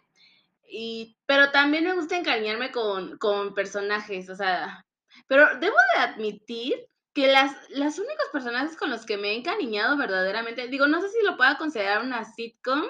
Y, 0.67 1.15
pero 1.27 1.51
también 1.51 1.85
me 1.85 1.95
gusta 1.95 2.17
encariñarme 2.17 2.73
con, 2.73 3.19
con 3.19 3.53
personajes, 3.53 4.31
o 4.31 4.35
sea, 4.35 4.87
pero 5.27 5.47
debo 5.61 5.77
de 5.95 6.01
admitir 6.01 6.87
que 7.17 7.29
las, 7.29 7.57
las 7.71 7.99
únicas 7.99 8.27
personajes 8.31 8.77
con 8.77 8.91
los 8.91 9.07
que 9.07 9.17
me 9.17 9.31
he 9.31 9.37
encariñado 9.37 9.97
verdaderamente, 9.97 10.69
digo, 10.69 10.87
no 10.87 11.01
sé 11.01 11.09
si 11.09 11.25
lo 11.25 11.39
pueda 11.39 11.57
considerar 11.57 12.05
una 12.05 12.27
sitcom, 12.27 12.83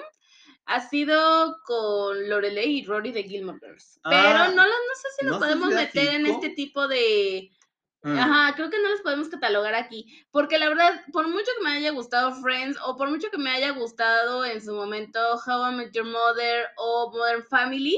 ha 0.65 0.81
sido 0.81 1.55
con 1.63 2.27
Lorelei 2.27 2.79
y 2.79 2.85
Rory 2.85 3.13
de 3.13 3.23
Gilmore 3.23 3.57
Girls. 3.57 4.01
pero 4.03 4.19
ah, 4.19 4.51
no, 4.53 4.65
no 4.65 4.95
sé 5.01 5.07
si 5.17 5.25
lo 5.25 5.39
podemos 5.39 5.69
meter 5.69 6.15
en 6.15 6.25
este 6.25 6.49
tipo 6.49 6.89
de... 6.89 7.53
Ah. 8.03 8.23
Ajá, 8.23 8.55
creo 8.55 8.69
que 8.69 8.81
no 8.81 8.89
los 8.89 8.99
podemos 8.99 9.29
catalogar 9.29 9.75
aquí. 9.75 10.05
Porque 10.29 10.59
la 10.59 10.67
verdad, 10.67 11.01
por 11.13 11.29
mucho 11.29 11.49
que 11.57 11.63
me 11.63 11.71
haya 11.71 11.91
gustado 11.91 12.35
Friends 12.41 12.77
o 12.85 12.97
por 12.97 13.09
mucho 13.09 13.31
que 13.31 13.37
me 13.37 13.51
haya 13.51 13.71
gustado 13.71 14.43
en 14.43 14.61
su 14.61 14.73
momento 14.73 15.19
How 15.45 15.71
I 15.71 15.75
Met 15.75 15.93
Your 15.93 16.05
Mother 16.05 16.67
o 16.75 17.11
Modern 17.13 17.45
Family, 17.45 17.97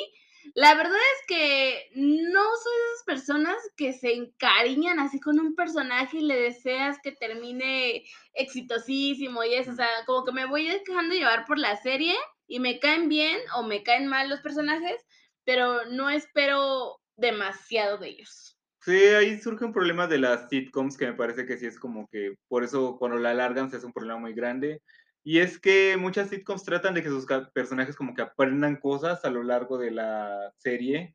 la 0.54 0.76
verdad 0.76 0.96
es 0.96 1.28
que 1.28 1.90
no 1.96 2.42
soy 2.42 2.78
de 2.78 2.94
esas 2.94 3.04
personas 3.06 3.58
se 3.93 4.13
encariñan 4.13 5.00
así 5.00 5.19
con 5.19 5.39
un 5.39 5.55
personaje 5.55 6.17
y 6.17 6.22
le 6.22 6.39
deseas 6.39 6.98
que 7.03 7.12
termine 7.12 8.03
exitosísimo 8.34 9.43
y 9.43 9.53
eso. 9.53 9.72
O 9.72 9.75
sea, 9.75 9.88
como 10.05 10.25
que 10.25 10.31
me 10.31 10.46
voy 10.46 10.67
dejando 10.67 11.15
llevar 11.15 11.46
por 11.46 11.58
la 11.58 11.75
serie 11.77 12.15
y 12.48 12.60
me 12.60 12.79
caen 12.79 13.10
bien 13.10 13.39
o 13.55 13.63
me 13.63 13.84
caen 13.84 14.08
mal 14.08 14.29
los 14.29 14.41
personajes, 14.41 15.05
pero 15.46 15.86
no 15.86 16.10
espero 16.10 17.00
demasiado 17.15 17.98
de 17.98 18.10
ellos. 18.10 18.58
Sí, 18.81 18.98
ahí 18.98 19.39
surge 19.39 19.65
un 19.65 19.74
problema 19.74 20.08
de 20.08 20.19
las 20.19 20.50
sitcoms 20.50 20.98
que 20.98 21.05
me 21.05 21.13
parece 21.13 21.46
que 21.46 21.58
sí 21.58 21.65
es 21.65 21.77
como 21.77 22.08
que 22.08 22.36
por 22.48 22.63
eso 22.63 22.98
cuando 22.98 23.17
la 23.17 23.31
alargan 23.31 23.69
se 23.69 23.77
hace 23.77 23.86
un 23.86 23.93
problema 23.93 24.19
muy 24.19 24.34
grande. 24.34 24.81
Y 25.24 25.39
es 25.39 25.60
que 25.60 25.98
muchas 25.98 26.29
sitcoms 26.29 26.63
tratan 26.63 26.93
de 26.93 27.03
que 27.03 27.10
sus 27.10 27.25
personajes 27.53 27.96
como 27.96 28.13
que 28.13 28.22
aprendan 28.22 28.77
cosas 28.77 29.25
a 29.25 29.29
lo 29.29 29.43
largo 29.43 29.77
de 29.77 29.91
la 29.91 30.53
serie. 30.58 31.13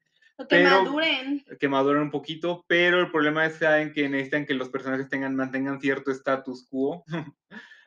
Que 0.48 0.64
maduren. 0.64 1.44
Que 1.60 1.68
maduren 1.68 2.02
un 2.02 2.10
poquito, 2.10 2.64
pero 2.66 3.00
el 3.00 3.10
problema 3.10 3.46
es 3.46 3.60
en 3.62 3.92
que 3.92 4.08
necesitan 4.08 4.46
que 4.46 4.54
los 4.54 4.68
personajes 4.68 5.08
tengan, 5.08 5.36
mantengan 5.36 5.80
cierto 5.80 6.10
status 6.10 6.66
quo. 6.68 7.04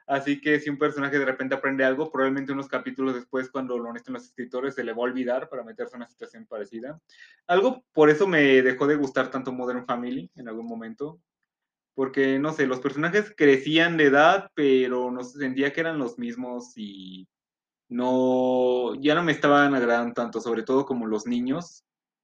Así 0.08 0.40
que 0.40 0.58
si 0.62 0.70
un 0.70 0.78
personaje 0.78 1.20
de 1.20 1.26
repente 1.26 1.54
aprende 1.54 1.84
algo, 1.84 2.10
probablemente 2.10 2.54
unos 2.54 2.70
capítulos 2.70 3.14
después, 3.14 3.52
cuando 3.52 3.78
lo 3.78 3.92
necesiten 3.92 4.14
los 4.14 4.24
escritores, 4.24 4.74
se 4.74 4.86
le 4.86 4.94
va 4.94 5.00
a 5.00 5.02
olvidar 5.02 5.50
para 5.50 5.66
meterse 5.66 5.96
en 5.96 6.02
una 6.02 6.10
situación 6.10 6.46
parecida. 6.46 6.98
Algo 7.46 7.84
por 7.92 8.10
eso 8.10 8.26
me 8.26 8.62
dejó 8.62 8.88
de 8.88 8.96
gustar 8.96 9.30
tanto 9.30 9.52
Modern 9.52 9.86
Family 9.86 10.32
en 10.36 10.48
algún 10.48 10.66
momento, 10.66 11.20
porque, 11.94 12.40
no 12.40 12.54
sé, 12.54 12.68
los 12.68 12.80
personajes 12.80 13.34
crecían 13.36 13.98
de 13.98 14.06
edad, 14.06 14.50
pero 14.54 15.12
no 15.12 15.26
sentía 15.26 15.74
que 15.74 15.82
eran 15.82 16.00
los 16.00 16.18
mismos 16.18 16.72
y 16.78 17.28
no, 17.90 18.96
ya 19.02 19.14
no 19.14 19.24
me 19.24 19.34
estaban 19.34 19.76
agradando 19.76 20.14
tanto, 20.14 20.40
sobre 20.40 20.64
todo 20.64 20.86
como 20.86 21.06
los 21.06 21.28
niños. 21.28 21.84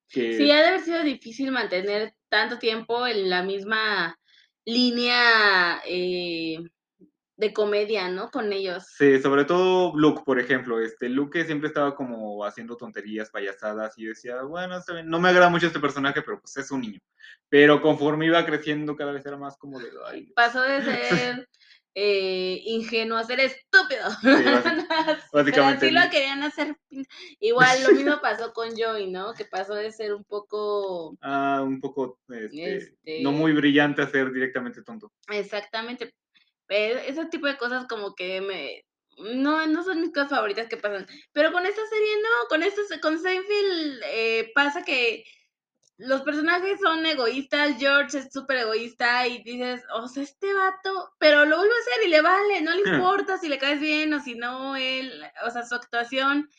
Que... 0.09 0.37
Sí, 0.37 0.51
ha 0.51 0.61
de 0.61 0.67
haber 0.67 0.81
sido 0.81 1.03
difícil 1.03 1.51
mantener 1.51 2.13
tanto 2.29 2.59
tiempo 2.59 3.07
en 3.07 3.29
la 3.29 3.43
misma 3.43 4.17
línea 4.65 5.81
eh, 5.85 6.57
de 7.35 7.53
comedia, 7.53 8.09
¿no? 8.09 8.29
Con 8.29 8.53
ellos. 8.53 8.85
Sí, 8.97 9.21
sobre 9.21 9.45
todo 9.45 9.93
Luke, 9.95 10.21
por 10.25 10.39
ejemplo. 10.39 10.79
Este, 10.79 11.09
Luke 11.09 11.43
siempre 11.45 11.67
estaba 11.67 11.95
como 11.95 12.45
haciendo 12.45 12.77
tonterías, 12.77 13.29
payasadas, 13.29 13.97
y 13.97 14.05
decía, 14.05 14.41
bueno, 14.43 14.79
no 15.05 15.19
me 15.19 15.29
agrada 15.29 15.49
mucho 15.49 15.67
este 15.67 15.79
personaje, 15.79 16.21
pero 16.21 16.39
pues 16.39 16.55
es 16.57 16.71
un 16.71 16.81
niño. 16.81 16.99
Pero 17.49 17.81
conforme 17.81 18.27
iba 18.27 18.45
creciendo, 18.45 18.95
cada 18.95 19.11
vez 19.11 19.25
era 19.25 19.37
más 19.37 19.57
como 19.57 19.79
de. 19.79 19.89
Pasó 20.35 20.61
de 20.61 20.81
ser. 20.81 21.49
Eh, 21.95 22.61
ingenuo 22.65 23.17
a 23.17 23.23
ser 23.23 23.39
estúpido. 23.39 24.03
básicamente. 25.31 25.51
Pero 25.51 25.65
así 25.65 25.91
lo 25.91 26.01
querían 26.09 26.43
hacer. 26.43 26.75
Igual 27.39 27.83
lo 27.83 27.91
mismo 27.91 28.13
pasó 28.21 28.53
con 28.53 28.69
Joey, 28.75 29.11
¿no? 29.11 29.33
Que 29.33 29.45
pasó 29.45 29.75
de 29.75 29.91
ser 29.91 30.13
un 30.13 30.23
poco. 30.23 31.15
Ah, 31.21 31.61
un 31.63 31.79
poco. 31.79 32.19
Este, 32.29 32.77
este 32.77 33.21
no 33.21 33.31
muy 33.31 33.53
brillante 33.53 34.01
a 34.01 34.09
ser 34.09 34.31
directamente 34.31 34.81
tonto. 34.83 35.11
Exactamente. 35.29 36.13
Eh, 36.69 37.03
ese 37.07 37.25
tipo 37.25 37.47
de 37.47 37.57
cosas 37.57 37.85
como 37.87 38.15
que 38.15 38.41
me... 38.41 38.85
No, 39.35 39.67
no 39.67 39.83
son 39.83 40.01
mis 40.01 40.11
cosas 40.11 40.31
favoritas 40.31 40.67
que 40.67 40.77
pasan. 40.77 41.05
Pero 41.31 41.51
con 41.51 41.65
esta 41.65 41.85
serie 41.87 42.15
no, 42.21 42.47
con 42.49 42.63
esta, 42.63 42.81
con 42.99 43.19
Seinfeld 43.19 44.01
eh, 44.05 44.51
pasa 44.55 44.83
que 44.83 45.23
los 46.05 46.21
personajes 46.21 46.79
son 46.81 47.05
egoístas, 47.05 47.77
George 47.77 48.17
es 48.17 48.31
súper 48.31 48.57
egoísta 48.57 49.27
y 49.27 49.43
dices, 49.43 49.83
o 49.93 50.07
sea, 50.07 50.23
este 50.23 50.53
vato, 50.53 51.13
pero 51.19 51.45
lo 51.45 51.57
vuelve 51.57 51.73
a 51.73 51.79
hacer 51.79 52.07
y 52.07 52.09
le 52.09 52.21
vale, 52.21 52.61
no 52.61 52.73
le 52.73 52.95
importa 52.95 53.37
si 53.37 53.47
le 53.47 53.57
caes 53.57 53.79
bien 53.79 54.13
o 54.13 54.19
si 54.19 54.35
no, 54.35 54.75
él, 54.75 55.11
o 55.45 55.49
sea, 55.51 55.65
su 55.65 55.75
actuación 55.75 56.49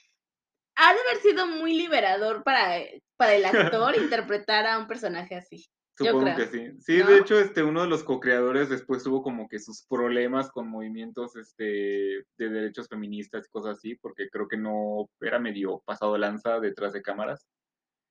ha 0.77 0.93
de 0.93 1.01
haber 1.01 1.17
sido 1.23 1.47
muy 1.47 1.75
liberador 1.75 2.43
para, 2.43 2.81
para 3.17 3.35
el 3.35 3.45
actor 3.45 3.97
interpretar 3.97 4.67
a 4.67 4.79
un 4.79 4.87
personaje 4.87 5.37
así. 5.37 5.65
Supongo 5.97 6.35
que 6.35 6.47
sí. 6.47 6.73
Sí, 6.81 6.97
de 6.97 7.19
hecho, 7.19 7.39
este, 7.39 7.63
uno 7.63 7.83
de 7.83 7.87
los 7.87 8.03
co-creadores 8.03 8.69
después 8.69 9.05
tuvo 9.05 9.23
como 9.23 9.49
que 9.49 9.61
sus 9.61 9.87
problemas 9.89 10.51
con 10.51 10.69
movimientos 10.69 11.37
este, 11.37 12.25
de 12.37 12.49
derechos 12.49 12.89
feministas 12.89 13.47
y 13.47 13.51
cosas 13.51 13.77
así, 13.77 13.95
porque 13.95 14.29
creo 14.29 14.49
que 14.49 14.57
no 14.57 15.09
era 15.21 15.39
medio 15.39 15.83
pasado 15.85 16.19
lanza 16.19 16.59
detrás 16.59 16.95
de 16.95 17.03
cámaras. 17.03 17.47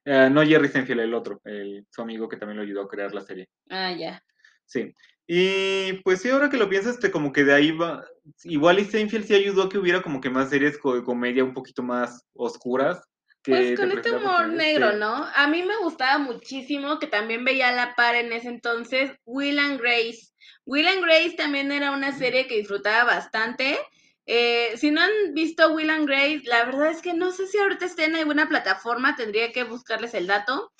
Eh, 0.06 0.30
no 0.30 0.44
Jerry 0.44 0.68
Seinfeld, 0.68 1.02
el 1.02 1.14
otro, 1.14 1.42
el, 1.46 1.86
su 1.90 2.02
amigo 2.02 2.28
que 2.28 2.38
también 2.38 2.58
lo 2.58 2.64
ayudó 2.64 2.82
a 2.82 2.88
crear 2.90 3.14
la 3.14 3.22
serie. 3.22 3.48
Ah, 3.70 3.92
ya. 3.92 4.24
Sí. 4.66 4.94
Y 5.26 5.94
pues 6.04 6.22
sí, 6.22 6.30
ahora 6.30 6.50
que 6.50 6.58
lo 6.58 6.70
piensas, 6.70 6.96
este, 6.96 7.10
como 7.10 7.32
que 7.32 7.44
de 7.44 7.54
ahí 7.54 7.72
va. 7.72 8.06
Igual 8.44 8.80
y 8.80 8.86
Seinfeld 8.86 9.26
sí 9.26 9.36
ayudó 9.36 9.64
a 9.64 9.70
que 9.70 9.78
hubiera 9.78 10.02
como 10.02 10.20
que 10.20 10.30
más 10.30 10.50
series 10.50 10.74
de 10.74 11.04
comedia 11.04 11.44
un 11.44 11.54
poquito 11.54 11.82
más 11.82 12.26
oscuras, 12.34 13.02
pues 13.44 13.78
con 13.78 13.92
este 13.92 14.12
humor 14.12 14.48
negro, 14.50 14.94
¿no? 14.94 15.28
A 15.36 15.48
mí 15.48 15.64
me 15.64 15.78
gustaba 15.78 16.18
muchísimo, 16.18 16.98
que 16.98 17.08
también 17.08 17.44
veía 17.44 17.70
a 17.70 17.74
la 17.74 17.96
par 17.96 18.16
en 18.16 18.32
ese 18.32 18.48
entonces, 18.48 19.12
Will 19.26 19.60
and 19.60 19.82
Grace. 19.82 20.32
Will 20.66 20.88
and 20.88 21.04
Grace 21.04 21.36
también 21.36 21.72
era 21.72 21.92
una 21.92 22.14
serie 22.14 22.48
que 22.48 22.58
disfrutaba 22.58 23.04
bastante. 23.04 23.78
Eh, 24.26 24.78
si 24.78 24.92
no 24.92 25.02
han 25.02 25.34
visto 25.34 25.74
Will 25.74 25.90
and 25.90 26.08
Grace, 26.08 26.42
la 26.46 26.66
verdad 26.66 26.92
es 26.92 27.02
que 27.02 27.14
no 27.14 27.32
sé 27.32 27.48
si 27.48 27.58
ahorita 27.58 27.86
está 27.86 28.06
en 28.06 28.16
alguna 28.16 28.48
plataforma, 28.48 29.16
tendría 29.16 29.52
que 29.52 29.64
buscarles 29.64 30.14
el 30.14 30.28
dato, 30.28 30.72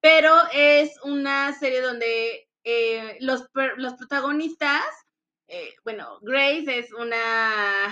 pero 0.00 0.34
es 0.52 0.92
una 1.02 1.52
serie 1.58 1.82
donde 1.82 2.48
eh, 2.64 3.16
los, 3.20 3.46
los 3.76 3.94
protagonistas, 3.94 4.84
eh, 5.48 5.74
bueno, 5.84 6.18
Grace 6.22 6.78
es 6.78 6.92
una 6.92 7.84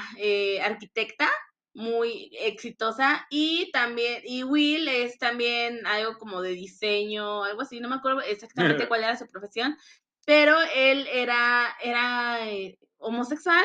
arquitecta 0.64 1.30
muy 1.74 2.30
exitosa 2.40 3.26
y 3.30 3.70
también, 3.72 4.22
y 4.24 4.44
Will 4.44 4.86
es 4.88 5.18
también 5.18 5.84
algo 5.86 6.18
como 6.18 6.40
de 6.40 6.50
diseño, 6.50 7.42
algo 7.42 7.62
así, 7.62 7.80
no 7.80 7.88
me 7.88 7.96
acuerdo 7.96 8.20
exactamente 8.20 8.88
cuál 8.88 9.02
era 9.02 9.16
su 9.16 9.28
profesión, 9.28 9.76
pero 10.24 10.56
él 10.74 11.06
era, 11.12 11.76
era 11.82 12.48
eh, 12.48 12.78
homosexual 12.98 13.64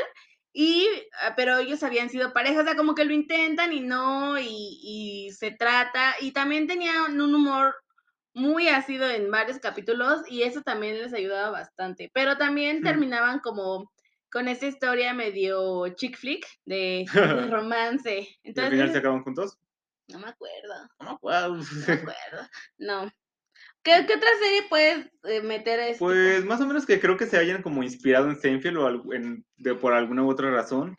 y, 0.53 0.87
ah, 1.21 1.33
pero 1.35 1.57
ellos 1.57 1.83
habían 1.83 2.09
sido 2.09 2.33
pareja, 2.33 2.61
o 2.61 2.63
sea, 2.63 2.75
como 2.75 2.95
que 2.95 3.05
lo 3.05 3.13
intentan 3.13 3.73
y 3.73 3.81
no, 3.81 4.39
y, 4.39 4.79
y 4.81 5.31
se 5.31 5.51
trata, 5.51 6.15
y 6.21 6.31
también 6.31 6.67
tenía 6.67 7.03
un 7.03 7.21
humor 7.21 7.75
muy 8.33 8.67
ácido 8.69 9.09
en 9.09 9.29
varios 9.31 9.59
capítulos 9.59 10.21
y 10.27 10.43
eso 10.43 10.61
también 10.61 10.97
les 10.97 11.13
ayudaba 11.13 11.49
bastante, 11.51 12.09
pero 12.13 12.37
también 12.37 12.81
terminaban 12.81 13.39
como 13.39 13.91
con 14.31 14.47
esta 14.47 14.67
historia 14.67 15.13
medio 15.13 15.87
chick 15.95 16.17
flick 16.17 16.45
de, 16.65 17.05
romance. 17.49 18.27
Entonces, 18.43 18.71
¿Al 18.71 18.71
final 18.71 18.91
se 18.91 18.97
acaban 18.99 19.23
juntos? 19.23 19.57
No 20.07 20.19
me 20.19 20.27
acuerdo. 20.27 20.89
No 20.99 21.05
me 21.05 21.11
acuerdo. 21.11 21.55
No 21.55 21.63
me 21.87 21.93
acuerdo. 21.93 22.49
No. 22.77 23.11
¿Qué, 23.83 23.93
otra 23.93 24.29
serie 24.41 24.63
puedes 24.69 25.09
eh, 25.23 25.41
meter 25.41 25.79
a 25.79 25.87
esto? 25.87 26.05
Pues 26.05 26.43
más 26.45 26.59
o 26.61 26.67
menos 26.67 26.85
que 26.85 26.99
creo 26.99 27.17
que 27.17 27.27
se 27.27 27.37
hayan 27.37 27.61
como 27.61 27.81
inspirado 27.81 28.29
en 28.29 28.35
Seinfeld 28.35 28.77
o 28.77 29.13
en, 29.13 29.45
de, 29.57 29.73
por 29.75 29.93
alguna 29.93 30.23
u 30.23 30.29
otra 30.29 30.51
razón. 30.51 30.97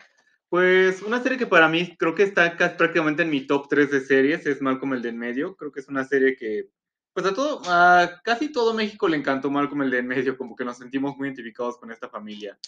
Pues 0.48 1.02
una 1.02 1.22
serie 1.22 1.38
que 1.38 1.46
para 1.46 1.68
mí 1.68 1.94
creo 1.96 2.14
que 2.14 2.24
está 2.24 2.56
prácticamente 2.76 3.22
en 3.22 3.30
mi 3.30 3.46
top 3.46 3.68
3 3.68 3.90
de 3.90 4.00
series 4.00 4.46
es 4.46 4.60
Malcolm 4.60 4.94
el 4.94 5.02
de 5.02 5.10
en 5.10 5.18
medio. 5.18 5.56
Creo 5.56 5.70
que 5.70 5.78
es 5.78 5.88
una 5.88 6.04
serie 6.04 6.34
que, 6.34 6.70
pues 7.12 7.24
a 7.24 7.34
todo, 7.34 7.62
a 7.66 8.20
casi 8.24 8.50
todo 8.50 8.74
México 8.74 9.08
le 9.08 9.16
encantó 9.16 9.50
Malcolm 9.50 9.82
el 9.82 9.90
de 9.90 9.98
en 9.98 10.08
medio, 10.08 10.36
como 10.36 10.56
que 10.56 10.64
nos 10.64 10.78
sentimos 10.78 11.16
muy 11.16 11.28
identificados 11.28 11.78
con 11.78 11.92
esta 11.92 12.08
familia. 12.08 12.58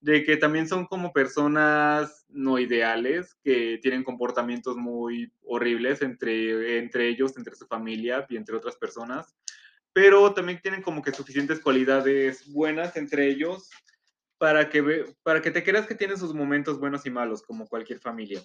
De 0.00 0.22
que 0.22 0.36
también 0.36 0.68
son 0.68 0.86
como 0.86 1.12
personas 1.12 2.24
no 2.28 2.58
ideales, 2.58 3.34
que 3.42 3.80
tienen 3.82 4.04
comportamientos 4.04 4.76
muy 4.76 5.32
horribles 5.42 6.02
entre, 6.02 6.78
entre 6.78 7.08
ellos, 7.08 7.36
entre 7.36 7.56
su 7.56 7.66
familia 7.66 8.26
y 8.28 8.36
entre 8.36 8.54
otras 8.54 8.76
personas, 8.76 9.34
pero 9.94 10.34
también 10.34 10.60
tienen 10.60 10.82
como 10.82 11.00
que 11.02 11.12
suficientes 11.12 11.60
cualidades 11.60 12.52
buenas 12.52 12.96
entre 12.96 13.28
ellos 13.28 13.70
para 14.36 14.68
que, 14.68 14.80
ve- 14.82 15.14
para 15.22 15.40
que 15.40 15.50
te 15.52 15.62
creas 15.64 15.86
que 15.86 15.94
tienen 15.94 16.18
sus 16.18 16.34
momentos 16.34 16.78
buenos 16.78 17.06
y 17.06 17.10
malos, 17.10 17.42
como 17.42 17.66
cualquier 17.66 18.00
familia. 18.00 18.42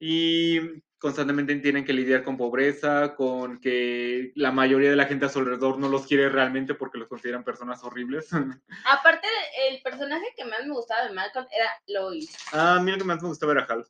Y 0.00 0.58
constantemente 0.98 1.54
tienen 1.56 1.84
que 1.84 1.92
lidiar 1.92 2.24
con 2.24 2.36
pobreza, 2.36 3.14
con 3.14 3.60
que 3.60 4.32
la 4.34 4.50
mayoría 4.50 4.90
de 4.90 4.96
la 4.96 5.04
gente 5.04 5.26
a 5.26 5.28
su 5.28 5.38
alrededor 5.38 5.78
no 5.78 5.88
los 5.88 6.06
quiere 6.06 6.28
realmente 6.30 6.74
porque 6.74 6.98
los 6.98 7.08
consideran 7.08 7.44
personas 7.44 7.84
horribles. 7.84 8.28
Aparte, 8.86 9.26
el 9.68 9.80
personaje 9.82 10.26
que 10.36 10.44
más 10.46 10.66
me 10.66 10.72
gustaba 10.72 11.06
de 11.06 11.14
Malcolm 11.14 11.46
era 11.54 11.68
Lois. 11.86 12.36
Ah, 12.52 12.76
a 12.76 12.80
mí 12.80 12.90
lo 12.90 12.98
que 12.98 13.04
más 13.04 13.22
me 13.22 13.28
gustaba 13.28 13.52
era 13.52 13.64
Hal. 13.64 13.86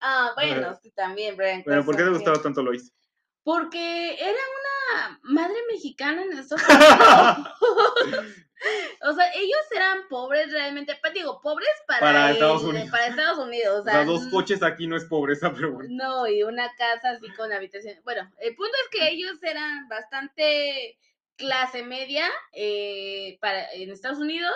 Ah, 0.00 0.32
bueno, 0.36 0.78
sí, 0.82 0.90
también, 0.92 1.36
Brian 1.36 1.62
Bueno, 1.64 1.84
¿por 1.84 1.96
qué 1.96 2.02
te 2.04 2.10
gustaba 2.10 2.40
tanto 2.42 2.62
Lois? 2.62 2.92
Porque 3.42 4.14
era 4.20 4.30
una 4.32 5.20
madre 5.22 5.56
mexicana 5.72 6.22
en 6.22 6.38
Estados 6.38 6.64
Unidos. 6.68 7.48
o 9.02 9.12
sea, 9.14 9.32
ellos 9.34 9.58
eran 9.74 10.08
pobres 10.08 10.52
realmente, 10.52 10.96
pues 11.00 11.14
digo, 11.14 11.40
pobres 11.42 11.68
para, 11.86 12.00
Para 12.00 12.26
el- 12.28 12.32
Estados 12.34 12.62
Unidos. 12.64 12.90
para 12.90 13.06
Estados 13.06 13.38
Unidos. 13.38 13.78
O 13.78 13.80
O 13.80 13.84
sea, 13.84 13.92
sea, 13.94 14.04
dos 14.04 14.26
coches 14.30 14.62
aquí 14.62 14.86
no 14.86 14.96
es 14.96 15.04
pobreza, 15.04 15.52
pero 15.54 15.72
bueno. 15.72 15.88
No, 15.92 16.26
y 16.26 16.42
una 16.42 16.74
casa 16.76 17.10
así 17.10 17.28
con 17.34 17.52
habitación. 17.52 17.98
Bueno, 18.04 18.30
el 18.40 18.54
punto 18.54 18.72
es 18.84 18.98
que 19.00 19.08
ellos 19.10 19.42
eran 19.42 19.88
bastante 19.88 20.98
clase 21.36 21.82
media 21.82 22.28
eh, 22.52 23.38
para, 23.40 23.72
en 23.72 23.90
Estados 23.90 24.18
Unidos 24.18 24.52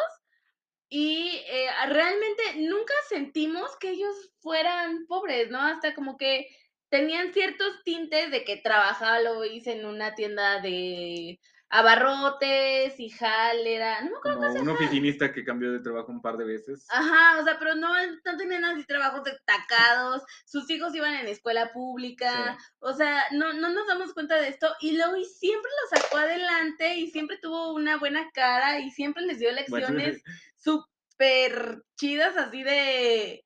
y 0.90 1.40
eh, 1.48 1.66
realmente 1.88 2.42
nunca 2.56 2.92
sentimos 3.08 3.74
que 3.78 3.90
ellos 3.92 4.14
fueran 4.40 5.06
pobres, 5.06 5.50
¿no? 5.50 5.62
Hasta 5.62 5.94
como 5.94 6.18
que 6.18 6.46
tenían 6.88 7.32
ciertos 7.32 7.82
tintes 7.84 8.30
de 8.30 8.44
que 8.44 8.56
trabajaba, 8.56 9.20
lo 9.20 9.44
hice 9.44 9.72
en 9.72 9.86
una 9.86 10.14
tienda 10.14 10.60
de 10.60 11.40
abarrotes 11.74 13.00
y 13.00 13.12
Hal 13.18 13.66
era, 13.66 14.00
no 14.02 14.10
me 14.10 14.16
acuerdo 14.18 14.40
Como 14.40 14.60
un 14.60 14.68
oficinista 14.68 15.32
que 15.32 15.44
cambió 15.44 15.72
de 15.72 15.80
trabajo 15.80 16.12
un 16.12 16.22
par 16.22 16.36
de 16.36 16.44
veces. 16.44 16.86
Ajá, 16.88 17.40
o 17.40 17.44
sea, 17.44 17.58
pero 17.58 17.74
no, 17.74 17.92
no 17.94 18.36
tenían 18.36 18.64
así 18.64 18.84
trabajos 18.84 19.24
destacados, 19.24 20.22
sus 20.44 20.70
hijos 20.70 20.94
iban 20.94 21.14
en 21.14 21.26
escuela 21.26 21.72
pública, 21.72 22.56
o 22.78 22.92
sea, 22.92 23.24
no, 23.32 23.52
no 23.54 23.70
nos 23.70 23.88
damos 23.88 24.14
cuenta 24.14 24.36
de 24.36 24.48
esto 24.48 24.72
y 24.80 24.96
Lois 24.96 25.36
siempre 25.38 25.70
lo 25.82 25.98
sacó 25.98 26.18
adelante 26.18 26.96
y 26.96 27.10
siempre 27.10 27.38
tuvo 27.38 27.74
una 27.74 27.98
buena 27.98 28.30
cara 28.32 28.78
y 28.78 28.90
siempre 28.90 29.24
les 29.24 29.40
dio 29.40 29.50
Bueno, 29.68 29.88
lecciones 29.88 30.22
súper 30.54 31.82
chidas 31.96 32.36
así 32.36 32.62
de... 32.62 33.43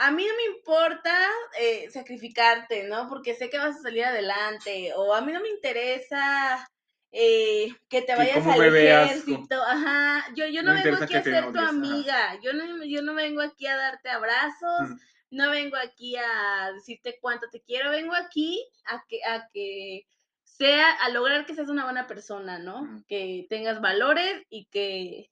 A 0.00 0.12
mí 0.12 0.24
no 0.24 0.34
me 0.36 0.56
importa 0.56 1.28
eh, 1.58 1.90
sacrificarte, 1.90 2.84
¿no? 2.84 3.08
Porque 3.08 3.34
sé 3.34 3.50
que 3.50 3.58
vas 3.58 3.76
a 3.76 3.82
salir 3.82 4.04
adelante. 4.04 4.92
O 4.94 5.12
a 5.12 5.20
mí 5.22 5.32
no 5.32 5.40
me 5.40 5.48
interesa 5.48 6.68
eh, 7.10 7.74
que 7.88 8.02
te 8.02 8.14
vayas 8.14 8.46
al 8.46 8.70
veas, 8.70 9.10
ejército. 9.10 9.60
Ajá. 9.60 10.24
Yo, 10.36 10.46
yo 10.46 10.62
No 10.62 10.72
vengo 10.74 11.02
aquí 11.02 11.16
a 11.16 11.22
ser 11.24 11.42
tu 11.42 11.48
odies, 11.48 11.62
ajá. 11.62 11.68
amiga. 11.70 12.40
Yo 12.40 12.52
no, 12.52 12.84
yo 12.84 13.02
no 13.02 13.14
vengo 13.14 13.40
aquí 13.40 13.66
a 13.66 13.76
darte 13.76 14.08
abrazos. 14.08 14.88
No 15.30 15.50
vengo 15.50 15.76
aquí 15.76 16.14
a 16.14 16.70
decirte 16.74 17.18
cuánto 17.20 17.48
te 17.50 17.60
quiero. 17.60 17.90
Vengo 17.90 18.14
aquí 18.14 18.64
a 18.84 19.02
que, 19.08 19.24
a 19.24 19.48
que 19.52 20.06
sea, 20.44 20.92
a 20.92 21.08
lograr 21.08 21.44
que 21.44 21.56
seas 21.56 21.70
una 21.70 21.82
buena 21.82 22.06
persona, 22.06 22.60
¿no? 22.60 23.04
Que 23.08 23.46
tengas 23.50 23.80
valores 23.80 24.46
y 24.48 24.66
que 24.66 25.28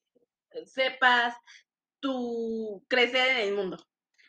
sepas 0.65 1.37
tu 2.01 2.85
crecer 2.89 3.29
en 3.37 3.49
el 3.49 3.55
mundo. 3.55 3.79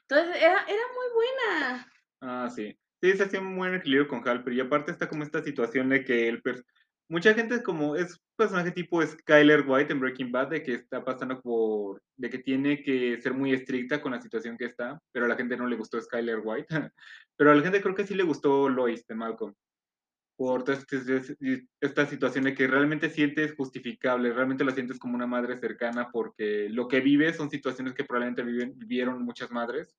Entonces, 0.09 0.41
era, 0.41 0.63
era 0.63 0.81
muy 0.95 1.13
buena. 1.13 1.91
Ah, 2.21 2.49
sí. 2.49 2.77
Sí, 3.01 3.13
se 3.13 3.23
hacía 3.23 3.39
un 3.39 3.55
buen 3.55 3.75
equilibrio 3.75 4.07
con 4.07 4.27
Hal, 4.27 4.43
pero 4.43 4.55
y 4.55 4.59
aparte 4.59 4.91
está 4.91 5.07
como 5.07 5.23
esta 5.23 5.43
situación 5.43 5.89
de 5.89 6.03
que 6.03 6.27
el 6.27 6.41
mucha 7.09 7.33
gente 7.33 7.63
como 7.63 7.95
es 7.95 8.19
personaje 8.35 8.71
tipo 8.71 9.05
Skyler 9.05 9.63
White 9.67 9.93
en 9.93 9.99
Breaking 9.99 10.31
Bad, 10.31 10.49
de 10.49 10.63
que 10.63 10.73
está 10.73 11.03
pasando 11.03 11.41
por, 11.41 12.01
de 12.15 12.29
que 12.29 12.39
tiene 12.39 12.83
que 12.83 13.21
ser 13.21 13.33
muy 13.33 13.53
estricta 13.53 14.01
con 14.01 14.11
la 14.11 14.21
situación 14.21 14.57
que 14.57 14.65
está, 14.65 14.99
pero 15.11 15.25
a 15.25 15.27
la 15.27 15.35
gente 15.35 15.57
no 15.57 15.67
le 15.67 15.75
gustó 15.75 16.01
Skyler 16.01 16.41
White, 16.43 16.67
pero 17.35 17.51
a 17.51 17.55
la 17.55 17.61
gente 17.61 17.81
creo 17.81 17.95
que 17.95 18.05
sí 18.07 18.15
le 18.15 18.23
gustó 18.23 18.69
Lois 18.69 19.05
de 19.07 19.15
Malcolm, 19.15 19.53
por 20.37 20.63
toda 20.63 20.77
este- 20.77 21.67
esta 21.81 22.05
situación 22.05 22.45
de 22.45 22.53
que 22.53 22.67
realmente 22.67 23.09
sientes 23.09 23.55
justificable, 23.55 24.31
realmente 24.31 24.63
la 24.63 24.71
sientes 24.71 24.99
como 24.99 25.15
una 25.15 25.25
madre 25.27 25.57
cercana, 25.57 26.09
porque 26.11 26.69
lo 26.69 26.87
que 26.87 27.01
vives 27.01 27.35
son 27.35 27.49
situaciones 27.49 27.93
que 27.95 28.03
probablemente 28.03 28.43
viven, 28.43 28.77
vivieron 28.77 29.23
muchas 29.23 29.51
madres. 29.51 29.97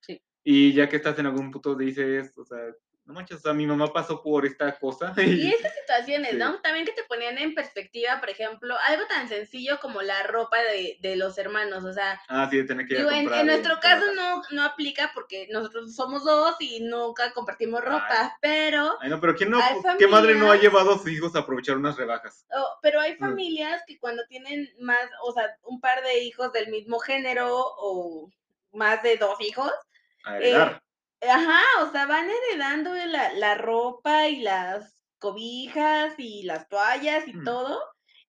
Sí. 0.00 0.22
Y 0.44 0.72
ya 0.72 0.88
que 0.88 0.96
estás 0.96 1.18
en 1.18 1.26
algún 1.26 1.50
punto 1.50 1.74
dices, 1.74 2.38
o 2.38 2.44
sea, 2.44 2.60
no 3.12 3.18
manches, 3.20 3.38
o 3.38 3.40
sea, 3.40 3.52
mi 3.52 3.66
mamá 3.66 3.92
pasó 3.92 4.22
por 4.22 4.46
esta 4.46 4.78
cosa. 4.78 5.12
Y 5.16 5.48
esas 5.52 5.72
situaciones, 5.74 6.30
Sí. 6.32 6.36
¿no? 6.38 6.60
También 6.62 6.86
que 6.86 6.92
te 6.92 7.04
ponían 7.04 7.36
en 7.38 7.54
perspectiva, 7.54 8.18
por 8.20 8.30
ejemplo, 8.30 8.74
algo 8.88 9.06
tan 9.06 9.28
sencillo 9.28 9.78
como 9.80 10.00
la 10.02 10.22
ropa 10.24 10.58
de, 10.62 10.96
de 11.00 11.16
los 11.16 11.36
hermanos. 11.38 11.84
O 11.84 11.92
sea, 11.92 12.20
Ah, 12.28 12.48
sí, 12.50 12.56
de 12.58 12.64
tener 12.64 12.86
que 12.86 12.94
ir 12.94 12.98
digo, 13.00 13.10
comprar 13.10 13.40
en 13.40 13.46
nuestro 13.46 13.78
trabajar. 13.78 14.00
caso 14.00 14.14
no, 14.14 14.42
no 14.50 14.64
aplica 14.64 15.10
porque 15.14 15.48
nosotros 15.50 15.94
somos 15.94 16.24
dos 16.24 16.56
y 16.60 16.80
nunca 16.80 17.32
compartimos 17.32 17.82
ropa, 17.84 18.36
pero, 18.40 18.96
Ay, 19.00 19.10
no, 19.10 19.20
pero 19.20 19.34
¿quién 19.34 19.50
no, 19.50 19.58
qué 19.98 20.06
madre 20.06 20.34
no 20.34 20.50
ha 20.50 20.56
llevado 20.56 20.94
a 20.94 20.98
sus 20.98 21.10
hijos 21.10 21.36
a 21.36 21.40
aprovechar 21.40 21.76
unas 21.76 21.96
rebajas? 21.96 22.46
oh, 22.54 22.78
pero 22.80 23.00
hay 23.00 23.14
Mm. 23.14 23.18
familias 23.18 23.82
que 23.86 23.98
cuando 23.98 24.24
tienen 24.26 24.68
más, 24.80 25.06
o 25.22 25.32
sea, 25.32 25.54
un 25.64 25.80
par 25.80 26.02
de 26.02 26.20
hijos 26.24 26.52
del 26.52 26.68
mismo 26.70 26.98
género 26.98 27.48
o 27.54 28.30
más 28.72 29.02
de 29.02 29.16
dos 29.18 29.38
hijos, 29.40 29.70
A 30.24 30.38
heredar. 30.38 30.82
Ajá, 31.22 31.62
o 31.82 31.90
sea, 31.92 32.06
van 32.06 32.28
heredando 32.30 32.94
la, 32.94 33.32
la 33.34 33.54
ropa 33.56 34.28
y 34.28 34.40
las 34.40 35.00
cobijas 35.18 36.14
y 36.18 36.42
las 36.42 36.68
toallas 36.68 37.28
y 37.28 37.34
Mm. 37.34 37.44
todo. 37.44 37.80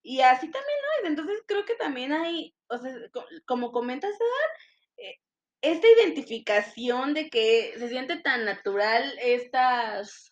Y 0.03 0.21
así 0.21 0.49
también 0.51 0.77
lo 0.81 1.03
es. 1.03 1.09
Entonces 1.09 1.43
creo 1.47 1.65
que 1.65 1.75
también 1.75 2.11
hay, 2.13 2.53
o 2.67 2.77
sea, 2.77 2.93
co- 3.11 3.25
como 3.45 3.71
comentas, 3.71 4.11
César, 4.11 4.49
eh, 4.97 5.15
esta 5.61 5.87
identificación 5.89 7.13
de 7.13 7.29
que 7.29 7.73
se 7.79 7.89
siente 7.89 8.17
tan 8.17 8.45
natural 8.45 9.13
estas 9.21 10.31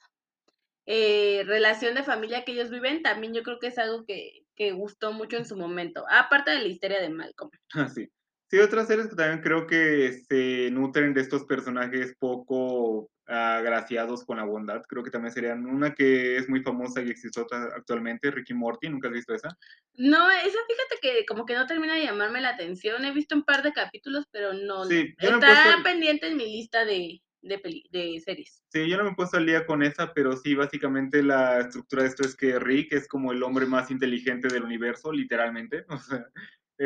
eh, 0.85 1.43
relación 1.45 1.95
de 1.95 2.03
familia 2.03 2.43
que 2.43 2.53
ellos 2.53 2.69
viven, 2.69 3.03
también 3.03 3.33
yo 3.33 3.43
creo 3.43 3.59
que 3.59 3.67
es 3.67 3.77
algo 3.77 4.05
que, 4.05 4.41
que 4.55 4.71
gustó 4.71 5.13
mucho 5.13 5.37
en 5.37 5.45
su 5.45 5.55
momento. 5.57 6.05
Aparte 6.09 6.51
de 6.51 6.59
la 6.59 6.67
historia 6.67 7.01
de 7.01 7.09
Malcolm. 7.09 7.51
Ah, 7.73 7.87
sí. 7.87 8.07
Sí, 8.51 8.59
otras 8.59 8.87
series 8.87 9.07
que 9.07 9.15
también 9.15 9.41
creo 9.41 9.65
que 9.65 10.11
se 10.27 10.69
nutren 10.71 11.13
de 11.13 11.21
estos 11.21 11.45
personajes 11.45 12.13
poco 12.19 13.09
agraciados 13.25 14.25
con 14.25 14.37
la 14.37 14.43
bondad. 14.43 14.81
Creo 14.89 15.03
que 15.03 15.09
también 15.09 15.33
serían 15.33 15.65
una 15.65 15.93
que 15.95 16.35
es 16.35 16.49
muy 16.49 16.61
famosa 16.61 17.01
y 17.01 17.09
existe 17.09 17.39
otra 17.39 17.63
actualmente, 17.75 18.29
Ricky 18.29 18.53
Morty. 18.53 18.89
¿Nunca 18.89 19.07
has 19.07 19.13
visto 19.13 19.33
esa? 19.33 19.57
No, 19.93 20.29
esa 20.29 20.57
fíjate 20.67 20.97
que 21.01 21.25
como 21.25 21.45
que 21.45 21.55
no 21.55 21.65
termina 21.65 21.95
de 21.95 22.03
llamarme 22.03 22.41
la 22.41 22.49
atención. 22.49 23.05
He 23.05 23.13
visto 23.13 23.35
un 23.35 23.43
par 23.43 23.63
de 23.63 23.71
capítulos, 23.71 24.25
pero 24.31 24.51
no. 24.53 24.83
Sí, 24.83 25.13
no 25.21 25.29
está 25.29 25.47
puesto- 25.47 25.83
pendiente 25.83 26.27
en 26.27 26.35
mi 26.35 26.45
lista 26.45 26.83
de, 26.83 27.21
de, 27.41 27.57
peli- 27.59 27.85
de 27.89 28.19
series. 28.19 28.61
Sí, 28.67 28.89
yo 28.89 28.97
no 28.97 29.05
me 29.05 29.11
he 29.11 29.15
puesto 29.15 29.37
al 29.37 29.45
día 29.45 29.65
con 29.65 29.81
esa, 29.81 30.13
pero 30.13 30.35
sí, 30.35 30.55
básicamente 30.55 31.23
la 31.23 31.59
estructura 31.61 32.03
de 32.03 32.09
esto 32.09 32.23
es 32.25 32.35
que 32.35 32.59
Rick 32.59 32.91
es 32.91 33.07
como 33.07 33.31
el 33.31 33.43
hombre 33.43 33.65
más 33.65 33.91
inteligente 33.91 34.49
del 34.49 34.63
universo, 34.63 35.13
literalmente. 35.13 35.85
O 35.89 35.97
sea, 35.99 36.25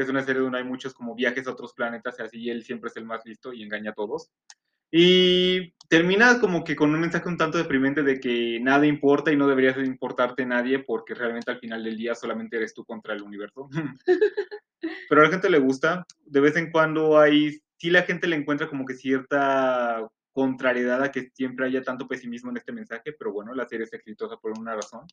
es 0.01 0.10
una 0.10 0.23
serie 0.23 0.41
donde 0.41 0.58
hay 0.58 0.63
muchos 0.63 0.93
como 0.93 1.15
viajes 1.15 1.47
a 1.47 1.51
otros 1.51 1.73
planetas 1.73 2.19
y 2.19 2.21
así, 2.23 2.38
y 2.39 2.49
él 2.49 2.63
siempre 2.63 2.89
es 2.89 2.97
el 2.97 3.05
más 3.05 3.25
listo 3.25 3.53
y 3.53 3.63
engaña 3.63 3.91
a 3.91 3.95
todos. 3.95 4.29
Y 4.91 5.73
termina 5.89 6.39
como 6.39 6.63
que 6.63 6.75
con 6.75 6.93
un 6.93 6.99
mensaje 6.99 7.27
un 7.27 7.38
tanto 7.38 7.58
deprimente 7.58 8.03
de 8.03 8.19
que 8.19 8.60
nada 8.62 8.86
importa 8.86 9.31
y 9.31 9.36
no 9.36 9.47
deberías 9.47 9.75
de 9.75 9.86
importarte 9.86 10.45
nadie 10.45 10.79
porque 10.79 11.13
realmente 11.13 11.51
al 11.51 11.60
final 11.60 11.84
del 11.84 11.97
día 11.97 12.15
solamente 12.15 12.58
eres 12.58 12.73
tú 12.73 12.86
contra 12.86 13.13
el 13.13 13.21
universo. 13.21 13.69
Pero 15.10 15.21
a 15.21 15.23
la 15.25 15.31
gente 15.31 15.49
le 15.49 15.60
gusta. 15.60 16.05
De 16.25 16.39
vez 16.39 16.55
en 16.55 16.71
cuando 16.71 17.19
hay, 17.19 17.60
sí 17.77 17.89
la 17.89 18.03
gente 18.03 18.27
le 18.27 18.36
encuentra 18.36 18.67
como 18.67 18.86
que 18.86 18.93
cierta 18.93 20.08
contrariedad 20.31 21.01
a 21.01 21.12
que 21.12 21.29
siempre 21.34 21.65
haya 21.65 21.81
tanto 21.81 22.08
pesimismo 22.08 22.51
en 22.51 22.58
este 22.58 22.73
mensaje, 22.73 23.13
pero 23.17 23.31
bueno, 23.31 23.53
la 23.53 23.65
serie 23.65 23.86
es 23.86 23.93
exitosa 23.93 24.36
por 24.36 24.51
una 24.60 24.75
razón. 24.75 25.08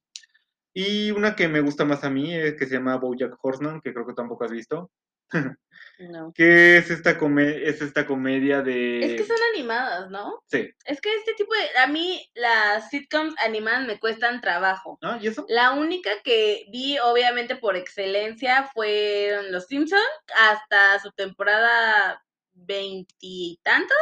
Y 0.74 1.10
una 1.10 1.36
que 1.36 1.48
me 1.48 1.60
gusta 1.60 1.84
más 1.84 2.02
a 2.04 2.10
mí 2.10 2.34
es 2.34 2.54
que 2.54 2.66
se 2.66 2.74
llama 2.74 2.96
BoJack 2.96 3.36
Horseman, 3.42 3.80
que 3.80 3.92
creo 3.92 4.06
que 4.06 4.14
tampoco 4.14 4.44
has 4.44 4.50
visto, 4.52 4.90
No. 5.98 6.32
que 6.34 6.78
es 6.78 6.90
esta, 6.90 7.16
come- 7.16 7.64
es 7.68 7.80
esta 7.80 8.06
comedia 8.06 8.60
de... 8.62 9.04
Es 9.04 9.20
que 9.20 9.26
son 9.26 9.36
animadas, 9.54 10.10
¿no? 10.10 10.42
Sí. 10.46 10.70
Es 10.84 11.00
que 11.00 11.14
este 11.14 11.34
tipo 11.34 11.52
de... 11.54 11.78
A 11.78 11.86
mí 11.86 12.28
las 12.34 12.88
sitcoms 12.90 13.34
animadas 13.44 13.86
me 13.86 14.00
cuestan 14.00 14.40
trabajo. 14.40 14.98
¿Ah? 15.02 15.18
¿Y 15.20 15.28
eso? 15.28 15.44
La 15.48 15.72
única 15.72 16.10
que 16.24 16.64
vi, 16.72 16.98
obviamente, 16.98 17.54
por 17.56 17.76
excelencia 17.76 18.68
fueron 18.74 19.52
Los 19.52 19.66
Simpsons 19.66 20.02
hasta 20.34 20.98
su 21.00 21.12
temporada 21.12 22.20
veintitantos. 22.54 23.96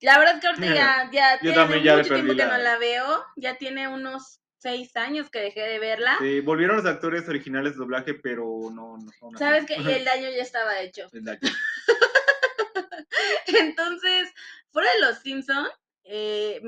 La 0.00 0.18
verdad 0.18 0.40
que 0.40 0.46
ahorita 0.48 0.66
ya, 0.74 1.10
ya 1.12 1.34
Yo 1.36 1.40
tiene 1.40 1.56
también 1.56 1.82
ya 1.84 1.92
le 1.92 2.02
mucho 2.02 2.14
tiempo 2.14 2.26
perdí 2.34 2.40
que 2.40 2.46
no 2.46 2.58
la- 2.58 2.72
la 2.72 2.78
veo. 2.78 3.24
Ya 3.36 3.56
tiene 3.56 3.88
unos 3.88 4.40
seis 4.66 4.96
años 4.96 5.30
que 5.30 5.38
dejé 5.38 5.60
de 5.60 5.78
verla. 5.78 6.16
Sí, 6.20 6.40
volvieron 6.40 6.76
los 6.76 6.86
actores 6.86 7.28
originales 7.28 7.74
de 7.74 7.78
doblaje, 7.78 8.14
pero 8.14 8.44
no, 8.72 8.98
no 8.98 9.10
así. 9.28 9.38
¿Sabes 9.38 9.64
qué? 9.66 9.76
Y 9.76 9.76
el 9.92 10.04
daño 10.04 10.28
ya 10.28 10.42
estaba 10.42 10.80
hecho. 10.80 11.06
El 11.12 11.24
daño. 11.24 11.40
Entonces, 13.46 14.32
fuera 14.72 14.88
de 14.94 15.00
los 15.00 15.18
Simpsons, 15.20 15.70
que 16.04 16.60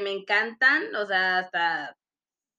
me 0.00 0.10
encantan, 0.12 0.94
o 0.94 1.06
sea, 1.06 1.38
hasta 1.38 1.96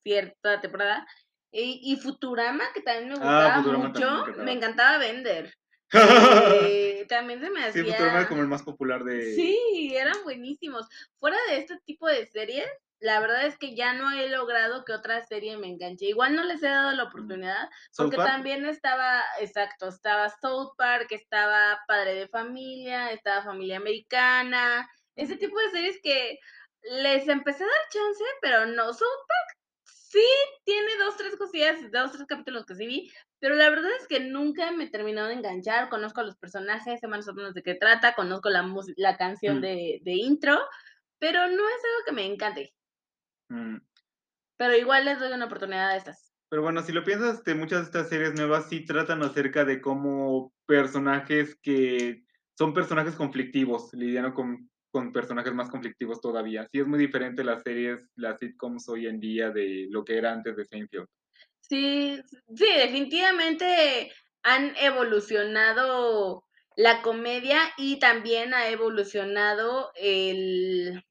cierta 0.03 0.59
temporada. 0.61 1.07
Y, 1.51 1.79
y 1.83 1.95
Futurama, 1.95 2.65
que 2.73 2.81
también 2.81 3.07
me 3.09 3.15
gustaba 3.15 3.55
Ah, 3.55 3.63
Futurama 3.63 3.87
mucho, 3.87 3.99
me 4.01 4.17
encantaba. 4.17 4.43
me 4.43 4.51
encantaba 4.51 4.97
vender. 4.97 5.53
Eh, 6.69 7.05
también 7.07 7.39
se 7.39 7.49
me 7.49 7.61
Sí, 7.71 7.79
hacía... 7.79 7.93
Futurama 7.93 8.21
es 8.21 8.27
como 8.27 8.41
el 8.41 8.47
más 8.49 8.61
popular 8.63 9.05
de... 9.05 9.33
Sí, 9.35 9.95
eran 9.95 10.21
buenísimos. 10.25 10.85
Fuera 11.17 11.37
de 11.49 11.59
este 11.59 11.79
tipo 11.85 12.07
de 12.07 12.27
series, 12.27 12.67
la 12.99 13.19
verdad 13.19 13.45
es 13.45 13.57
que 13.57 13.75
ya 13.75 13.93
no 13.93 14.11
he 14.11 14.29
logrado 14.29 14.83
que 14.85 14.93
otra 14.93 15.21
serie 15.25 15.57
me 15.57 15.67
enganche. 15.67 16.05
Igual 16.05 16.35
no 16.35 16.43
les 16.43 16.63
he 16.63 16.67
dado 16.67 16.91
la 16.91 17.03
oportunidad, 17.03 17.69
South 17.91 18.09
porque 18.09 18.17
también 18.17 18.65
estaba, 18.65 19.23
exacto, 19.39 19.87
estaba 19.89 20.29
South 20.41 20.71
Park, 20.77 21.07
estaba 21.11 21.79
Padre 21.87 22.15
de 22.15 22.27
Familia, 22.27 23.11
estaba 23.11 23.43
Familia 23.43 23.77
Americana, 23.77 24.87
ese 25.15 25.35
tipo 25.37 25.59
de 25.59 25.69
series 25.69 25.99
que 26.01 26.39
les 26.83 27.27
empecé 27.27 27.63
a 27.63 27.67
dar 27.67 27.89
chance, 27.91 28.23
pero 28.41 28.65
no. 28.65 28.93
South 28.93 29.25
Park 29.27 29.57
sí 29.83 30.25
tiene 30.63 30.97
dos, 30.97 31.17
tres 31.17 31.35
cosillas, 31.37 31.79
dos, 31.91 32.11
tres 32.13 32.25
capítulos 32.27 32.65
que 32.65 32.75
sí 32.75 32.87
vi, 32.87 33.11
pero 33.39 33.55
la 33.55 33.69
verdad 33.69 33.91
es 33.99 34.07
que 34.07 34.19
nunca 34.19 34.71
me 34.71 34.85
he 34.85 34.89
terminado 34.89 35.27
de 35.27 35.35
enganchar. 35.35 35.89
Conozco 35.89 36.21
a 36.21 36.23
los 36.23 36.37
personajes, 36.37 36.99
sé 36.99 37.07
más 37.07 37.27
o 37.27 37.33
menos 37.33 37.53
de 37.53 37.61
qué 37.61 37.75
trata, 37.75 38.13
conozco 38.15 38.49
la, 38.49 38.65
la 38.95 39.17
canción 39.17 39.57
Mm. 39.57 39.61
de, 39.61 39.99
de 40.01 40.13
intro, 40.13 40.59
pero 41.19 41.47
no 41.47 41.67
es 41.67 41.83
algo 41.83 42.05
que 42.05 42.11
me 42.13 42.25
encante. 42.25 42.73
Mm. 43.49 43.77
Pero 44.57 44.75
igual 44.75 45.05
les 45.05 45.19
doy 45.19 45.31
una 45.31 45.45
oportunidad 45.45 45.91
a 45.91 45.97
estas. 45.97 46.33
Pero 46.49 46.61
bueno, 46.61 46.81
si 46.81 46.91
lo 46.91 47.03
piensas, 47.03 47.37
este, 47.37 47.55
muchas 47.55 47.79
de 47.79 47.85
estas 47.85 48.09
series 48.09 48.33
nuevas 48.33 48.69
sí 48.69 48.85
tratan 48.85 49.21
acerca 49.21 49.65
de 49.65 49.81
cómo 49.81 50.53
personajes 50.65 51.55
que 51.61 52.23
son 52.57 52.73
personajes 52.73 53.15
conflictivos, 53.15 53.93
lidiando 53.93 54.33
con, 54.33 54.69
con 54.91 55.11
personajes 55.11 55.53
más 55.53 55.69
conflictivos 55.69 56.21
todavía. 56.21 56.65
Sí 56.71 56.79
es 56.79 56.87
muy 56.87 56.97
diferente 56.97 57.43
las 57.43 57.63
series, 57.63 57.99
las 58.15 58.39
sitcoms 58.39 58.87
hoy 58.89 59.07
en 59.07 59.19
día 59.19 59.51
de 59.51 59.87
lo 59.89 60.03
que 60.05 60.17
era 60.17 60.31
antes 60.31 60.55
de 60.55 60.65
Seinfeld. 60.65 61.07
Sí, 61.59 62.21
sí, 62.55 62.65
definitivamente 62.77 64.11
han 64.43 64.73
evolucionado 64.77 66.45
la 66.77 67.01
comedia 67.01 67.59
y 67.77 67.99
también 67.99 68.53
ha 68.53 68.69
evolucionado 68.69 69.91
el 69.95 71.03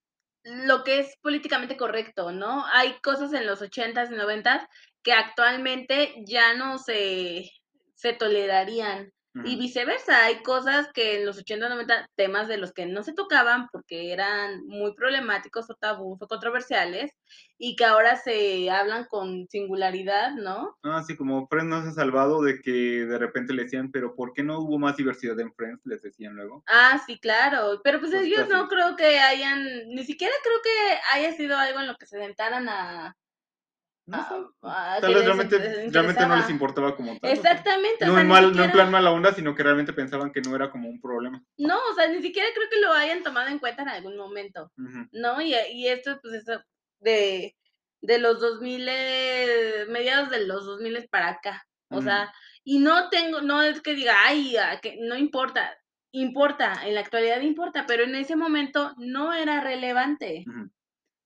lo 0.47 0.85
que 0.85 1.01
es 1.01 1.17
políticamente 1.23 1.77
correcto, 1.77 2.31
¿no? 2.33 2.65
Hay 2.73 2.95
cosas 3.03 3.33
en 3.33 3.47
los 3.47 3.63
80s 3.63 4.11
y 4.13 4.15
90s 4.15 4.67
que 5.03 5.13
actualmente 5.13 6.15
ya 6.27 6.55
no 6.55 6.79
se, 6.79 7.51
se 7.95 8.13
tolerarían. 8.13 9.13
Y 9.43 9.57
viceversa, 9.57 10.25
hay 10.25 10.43
cosas 10.43 10.89
que 10.93 11.17
en 11.21 11.27
los 11.27 11.39
80, 11.39 11.69
90, 11.69 12.09
temas 12.17 12.49
de 12.49 12.59
los 12.59 12.73
que 12.73 12.87
no 12.87 13.03
se 13.03 13.13
tocaban 13.15 13.69
porque 13.71 14.13
eran 14.13 14.65
muy 14.67 14.95
problemáticos 14.95 15.71
o 15.71 15.75
tabús 15.75 16.21
o 16.23 16.27
controversiales 16.29 17.13
y 17.59 17.77
que 17.77 17.85
ahora 17.85 18.17
se 18.17 18.71
hablan 18.71 19.05
con 19.07 19.47
singularidad, 19.49 20.33
¿no? 20.35 20.77
Ah, 20.83 21.03
sí, 21.03 21.17
como 21.17 21.47
Friends 21.49 21.69
no 21.69 21.83
se 21.83 21.89
ha 21.89 21.93
salvado 21.93 22.41
de 22.43 22.61
que 22.63 22.71
de 23.05 23.19
repente 23.19 23.53
le 23.53 23.65
decían, 23.65 23.91
pero 23.93 24.15
¿por 24.15 24.33
qué 24.33 24.43
no 24.43 24.59
hubo 24.61 24.79
más 24.79 24.97
diversidad 24.97 25.39
en 25.41 25.53
Friends? 25.55 25.83
Les 25.85 26.01
decían 26.03 26.35
luego. 26.35 26.65
Ah, 26.69 27.01
sí, 27.07 27.19
claro, 27.21 27.81
pero 27.85 28.01
pues 28.01 28.13
Pues 28.13 28.23
ellos 28.23 28.49
no 28.49 28.67
casi. 28.67 28.69
creo 28.69 28.97
que 28.97 29.19
hayan, 29.21 29.63
ni 29.89 30.05
siquiera 30.05 30.35
creo 30.43 30.61
que 30.63 30.99
haya 31.15 31.33
sido 31.37 31.57
algo 31.57 31.81
en 31.81 31.87
lo 31.87 31.97
que 31.97 32.07
se 32.07 32.19
sentaran 32.19 32.69
a... 32.69 33.17
No 34.07 34.17
a- 34.19 34.29
sé. 34.29 34.35
a 34.63 34.99
Tal 35.01 35.09
vez 35.15 35.17
les 35.19 35.25
realmente, 35.27 35.59
realmente 35.91 36.27
no 36.27 36.37
les 36.37 36.49
importaba 36.51 36.95
como 36.97 37.19
tal. 37.19 37.31
o 37.31 37.35
sea, 37.43 37.53
Exactamente, 37.53 38.05
o 38.05 38.07
No 38.07 38.13
sea, 38.15 38.23
en, 38.23 38.29
mal, 38.29 38.57
no 38.57 38.65
en 38.65 38.71
plan 38.73 38.91
mala 38.91 39.11
onda, 39.11 39.33
sino 39.33 39.55
que 39.55 39.63
realmente 39.65 39.93
pensaban 39.93 40.31
que 40.33 40.41
no 40.43 40.55
era 40.55 40.71
como 40.71 40.89
un 40.89 41.01
problema. 41.01 41.43
No, 41.59 41.77
o 41.91 41.95
sea, 41.95 42.07
ni 42.09 42.23
siquiera 42.23 42.49
creo 42.55 42.69
que 42.71 42.81
lo 42.81 42.93
hayan 42.93 43.23
tomado 43.23 43.49
en 43.49 43.59
cuenta 43.59 43.83
en 43.83 43.89
algún 43.89 44.17
momento. 44.17 44.71
¿no? 45.13 45.41
Y, 45.43 45.55
y 45.73 45.89
esto, 45.89 46.19
pues, 46.23 46.35
eso 46.35 46.63
de, 47.01 47.57
de 48.01 48.19
los 48.19 48.41
2000, 48.41 48.87
eh, 48.89 49.87
mediados 49.89 50.31
de 50.31 50.47
los 50.47 50.65
2000 50.65 51.09
para 51.11 51.31
acá. 51.31 51.67
O 51.89 52.01
sea, 52.03 52.33
y 52.65 52.79
no 52.81 53.09
tengo, 53.11 53.41
no 53.43 53.63
es 53.63 53.81
que 53.81 53.95
diga, 53.95 54.15
ay, 54.25 54.57
ah, 54.57 54.79
que 54.83 54.97
no 55.01 55.17
importa, 55.17 55.77
importa, 56.13 56.73
en 56.85 56.95
la 56.95 57.01
actualidad 57.01 57.41
importa, 57.41 57.87
pero 57.87 58.05
en 58.05 58.15
ese 58.17 58.35
momento 58.37 58.93
no 58.99 59.33
era 59.35 59.61
relevante. 59.61 60.45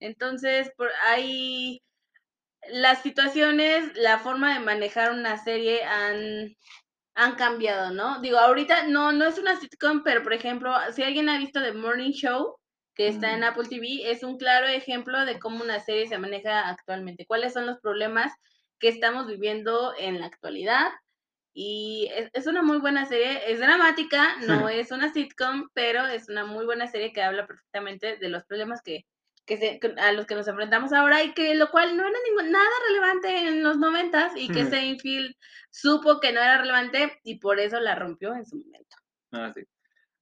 Entonces, 0.00 0.70
por 0.76 0.88
hay 1.08 1.82
las 2.68 3.03
situaciones, 3.03 3.96
la 3.96 4.18
forma 4.18 4.55
de 4.55 4.61
manejar 4.61 5.12
una 5.12 5.38
serie 5.38 5.83
han, 5.85 6.55
han 7.14 7.35
cambiado, 7.35 7.92
¿no? 7.92 8.20
Digo, 8.20 8.38
ahorita 8.38 8.87
no, 8.87 9.12
no 9.12 9.27
es 9.27 9.38
una 9.38 9.57
sitcom, 9.57 10.03
pero 10.03 10.23
por 10.23 10.33
ejemplo, 10.33 10.75
si 10.92 11.03
alguien 11.03 11.29
ha 11.29 11.38
visto 11.38 11.62
The 11.62 11.73
Morning 11.73 12.12
Show, 12.12 12.57
que 12.94 13.09
está 13.09 13.33
en. 13.33 13.44
Apple 13.44 13.68
TV, 13.68 14.11
es 14.11 14.23
un 14.23 14.37
claro 14.37 14.66
ejemplo 14.66 15.25
de 15.25 15.38
cómo 15.38 15.62
una 15.64 15.81
serie 15.81 16.07
se 16.07 16.18
maneja 16.18 16.68
actualmente, 16.68 17.25
cuáles 17.27 17.53
son 17.55 17.66
los 17.66 17.79
problemas 17.81 18.33
que 18.79 18.88
estamos 18.88 19.27
viviendo 19.27 19.94
en 19.99 20.20
la 20.20 20.27
actualidad. 20.27 20.88
Y 21.53 22.11
es, 22.14 22.31
es 22.33 22.46
una 22.46 22.62
muy 22.62 22.79
buena 22.79 23.07
serie, 23.07 23.51
es 23.51 23.59
dramática, 23.59 24.37
no 24.46 24.68
es 24.68 24.90
una 24.92 25.12
sitcom, 25.12 25.68
pero 25.73 26.07
es 26.07 26.29
una 26.29 26.44
muy 26.44 26.64
buena 26.64 26.87
serie 26.88 27.12
que 27.12 27.23
habla 27.23 27.46
perfectamente 27.46 28.16
de 28.18 28.29
los 28.29 28.44
problemas 28.44 28.83
que, 28.83 29.05
que 29.46 29.57
se, 29.57 29.81
que- 29.81 29.94
a 29.98 30.12
los 30.12 30.26
que 30.26 30.35
nos 30.35 30.46
enfrentamos 30.48 30.92
ahora 30.92 31.22
y 31.24 31.33
que 31.35 31.55
lo 31.55 31.70
cual 31.70 31.96
no 31.96 32.07
era 32.07 32.18
ningún, 32.29 32.53
nada 32.53 32.68
relevante 32.88 33.48
en 33.48 33.62
los 33.62 33.79
noventas 33.79 34.33
y 34.37 34.48
que 34.48 34.62
Ujú. 34.62 34.70
Seinfeld 34.70 35.35
supo 35.70 36.20
que 36.20 36.33
no 36.33 36.40
era 36.40 36.59
relevante 36.59 37.18
y 37.24 37.38
por 37.38 37.59
eso 37.61 37.81
la 37.81 37.94
rompió 37.94 38.35
en 38.35 38.46
su 38.46 38.57
momento. 38.57 38.96
Ah, 39.33 39.53
sí. 39.55 39.62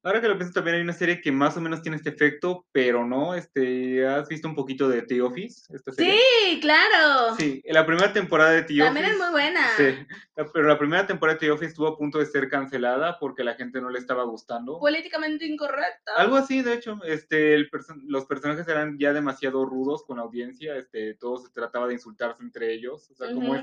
Ahora 0.08 0.22
que 0.22 0.28
lo 0.28 0.38
pienso, 0.38 0.54
también 0.54 0.76
hay 0.76 0.82
una 0.82 0.94
serie 0.94 1.20
que 1.20 1.30
más 1.30 1.54
o 1.58 1.60
menos 1.60 1.82
tiene 1.82 1.98
este 1.98 2.08
efecto, 2.08 2.66
pero 2.72 3.04
no. 3.06 3.34
Este, 3.34 4.06
¿Has 4.06 4.26
visto 4.26 4.48
un 4.48 4.54
poquito 4.54 4.88
de 4.88 5.02
The 5.02 5.20
Office? 5.20 5.70
Esta 5.74 5.92
serie? 5.92 6.14
Sí, 6.48 6.60
claro. 6.60 7.34
Sí, 7.36 7.62
la 7.66 7.84
primera 7.84 8.10
temporada 8.10 8.52
de 8.52 8.62
The 8.62 8.78
También 8.78 9.04
Office. 9.04 9.10
es 9.10 9.18
muy 9.18 9.30
buena. 9.30 9.60
Sí, 9.76 10.06
la- 10.34 10.46
pero 10.50 10.66
la 10.66 10.78
primera 10.78 11.06
temporada 11.06 11.34
de 11.38 11.40
The 11.46 11.50
Office 11.52 11.66
estuvo 11.72 11.88
a 11.88 11.98
punto 11.98 12.18
de 12.18 12.24
ser 12.24 12.48
cancelada 12.48 13.18
porque 13.18 13.44
la 13.44 13.54
gente 13.54 13.82
no 13.82 13.90
le 13.90 13.98
estaba 13.98 14.22
gustando. 14.24 14.78
Políticamente 14.80 15.44
incorrecta. 15.44 16.12
Algo 16.16 16.36
así, 16.36 16.62
de 16.62 16.72
hecho, 16.72 16.98
este, 17.04 17.52
el 17.54 17.68
perso- 17.68 18.00
los 18.06 18.24
personajes 18.24 18.66
eran 18.66 18.98
ya 18.98 19.12
demasiado 19.12 19.66
rudos 19.66 20.04
con 20.06 20.16
la 20.16 20.22
audiencia, 20.22 20.74
este, 20.76 21.14
todo 21.16 21.36
se 21.36 21.52
trataba 21.52 21.86
de 21.86 21.92
insultarse 21.94 22.42
entre 22.42 22.72
ellos, 22.72 23.10
o 23.10 23.14
sea, 23.14 23.30
como, 23.34 23.54
es. 23.56 23.62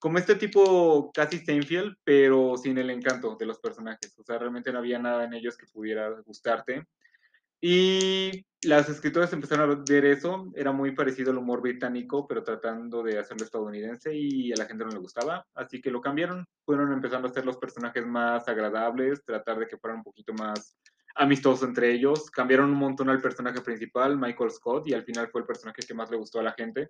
Como 0.00 0.18
este 0.18 0.34
tipo 0.34 1.12
casi 1.12 1.38
Seinfeld, 1.38 1.94
pero 2.02 2.56
sin 2.56 2.78
el 2.78 2.90
encanto 2.90 3.36
de 3.36 3.46
los 3.46 3.60
personajes, 3.60 4.18
o 4.18 4.24
sea, 4.24 4.38
realmente 4.38 4.72
no 4.72 4.78
había 4.78 4.98
nada 4.98 5.24
en 5.24 5.34
ellos 5.34 5.56
que 5.56 5.66
pudiera 5.66 6.08
gustarte. 6.24 6.86
Y 7.60 8.46
las 8.62 8.88
escritoras 8.88 9.30
empezaron 9.34 9.70
a 9.70 9.84
ver 9.86 10.06
eso, 10.06 10.50
era 10.54 10.72
muy 10.72 10.92
parecido 10.92 11.30
al 11.30 11.38
humor 11.38 11.60
británico, 11.60 12.26
pero 12.26 12.42
tratando 12.42 13.02
de 13.02 13.18
hacerlo 13.18 13.44
estadounidense 13.44 14.14
y 14.14 14.50
a 14.52 14.56
la 14.56 14.64
gente 14.64 14.84
no 14.84 14.90
le 14.90 14.98
gustaba, 14.98 15.46
así 15.54 15.82
que 15.82 15.90
lo 15.90 16.00
cambiaron, 16.00 16.46
fueron 16.64 16.90
empezando 16.92 17.28
a 17.28 17.30
hacer 17.30 17.44
los 17.44 17.58
personajes 17.58 18.06
más 18.06 18.48
agradables, 18.48 19.22
tratar 19.22 19.58
de 19.58 19.66
que 19.66 19.76
fueran 19.76 19.98
un 19.98 20.04
poquito 20.04 20.32
más 20.32 20.78
amistosos 21.14 21.68
entre 21.68 21.92
ellos, 21.92 22.30
cambiaron 22.30 22.70
un 22.70 22.78
montón 22.78 23.10
al 23.10 23.20
personaje 23.20 23.60
principal, 23.60 24.16
Michael 24.16 24.50
Scott, 24.50 24.88
y 24.88 24.94
al 24.94 25.04
final 25.04 25.28
fue 25.30 25.42
el 25.42 25.46
personaje 25.46 25.82
que 25.86 25.92
más 25.92 26.10
le 26.10 26.16
gustó 26.16 26.40
a 26.40 26.44
la 26.44 26.52
gente. 26.52 26.88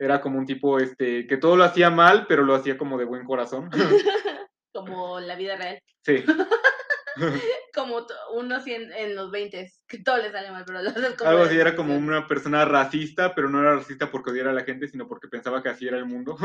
Era 0.00 0.22
como 0.22 0.38
un 0.38 0.46
tipo 0.46 0.78
este 0.80 1.26
que 1.26 1.36
todo 1.36 1.56
lo 1.56 1.64
hacía 1.64 1.90
mal, 1.90 2.24
pero 2.26 2.42
lo 2.42 2.54
hacía 2.54 2.78
como 2.78 2.96
de 2.98 3.04
buen 3.04 3.24
corazón. 3.24 3.70
Como 4.72 5.20
la 5.20 5.34
vida 5.36 5.56
real. 5.56 5.78
sí. 6.04 6.24
Como 7.74 8.06
to- 8.06 8.14
uno 8.34 8.56
así 8.56 8.72
en, 8.72 8.92
en 8.92 9.14
los 9.14 9.30
20 9.30 9.70
que 9.86 9.98
todo 9.98 10.16
le 10.18 10.30
sale 10.30 10.50
mal, 10.50 10.64
pero 10.64 10.80
lo 10.80 10.90
haces 10.90 11.14
como 11.16 11.28
Algo 11.30 11.42
así, 11.42 11.58
era 11.58 11.76
como 11.76 11.96
una 11.96 12.26
persona 12.26 12.64
racista, 12.64 13.34
pero 13.34 13.48
no 13.50 13.60
era 13.60 13.74
racista 13.76 14.10
porque 14.10 14.30
odiara 14.30 14.50
a 14.50 14.54
la 14.54 14.64
gente, 14.64 14.88
sino 14.88 15.06
porque 15.06 15.28
pensaba 15.28 15.62
que 15.62 15.68
así 15.68 15.86
era 15.86 15.98
el 15.98 16.06
mundo. 16.06 16.36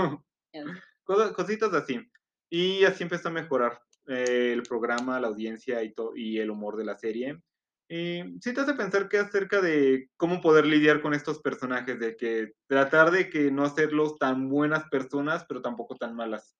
Cositas 1.35 1.73
así. 1.73 2.01
Y 2.49 2.83
así 2.83 3.03
empezó 3.03 3.29
a 3.29 3.31
mejorar 3.31 3.79
eh, 4.07 4.51
el 4.53 4.63
programa, 4.63 5.19
la 5.19 5.27
audiencia 5.27 5.83
y, 5.83 5.93
y 6.15 6.39
el 6.39 6.49
humor 6.49 6.75
de 6.77 6.85
la 6.85 6.97
serie. 6.97 7.39
Y 7.87 8.23
sí 8.41 8.53
te 8.53 8.61
hace 8.61 8.73
pensar 8.73 9.07
que 9.09 9.19
acerca 9.19 9.61
de 9.61 10.09
cómo 10.17 10.41
poder 10.41 10.65
lidiar 10.65 11.01
con 11.01 11.13
estos 11.13 11.39
personajes, 11.41 11.99
de 11.99 12.17
que 12.17 12.53
tratar 12.67 13.11
de 13.11 13.29
que 13.29 13.51
no 13.51 13.63
hacerlos 13.63 14.17
tan 14.17 14.49
buenas 14.49 14.85
personas, 14.89 15.45
pero 15.47 15.61
tampoco 15.61 15.95
tan 15.95 16.15
malas. 16.15 16.55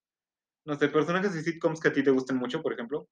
No 0.65 0.75
sé, 0.77 0.87
personajes 0.87 1.33
de 1.33 1.41
sitcoms 1.41 1.79
que 1.79 1.87
a 1.87 1.93
ti 1.93 2.03
te 2.03 2.11
gusten 2.11 2.37
mucho, 2.37 2.61
por 2.61 2.73
ejemplo. 2.73 3.07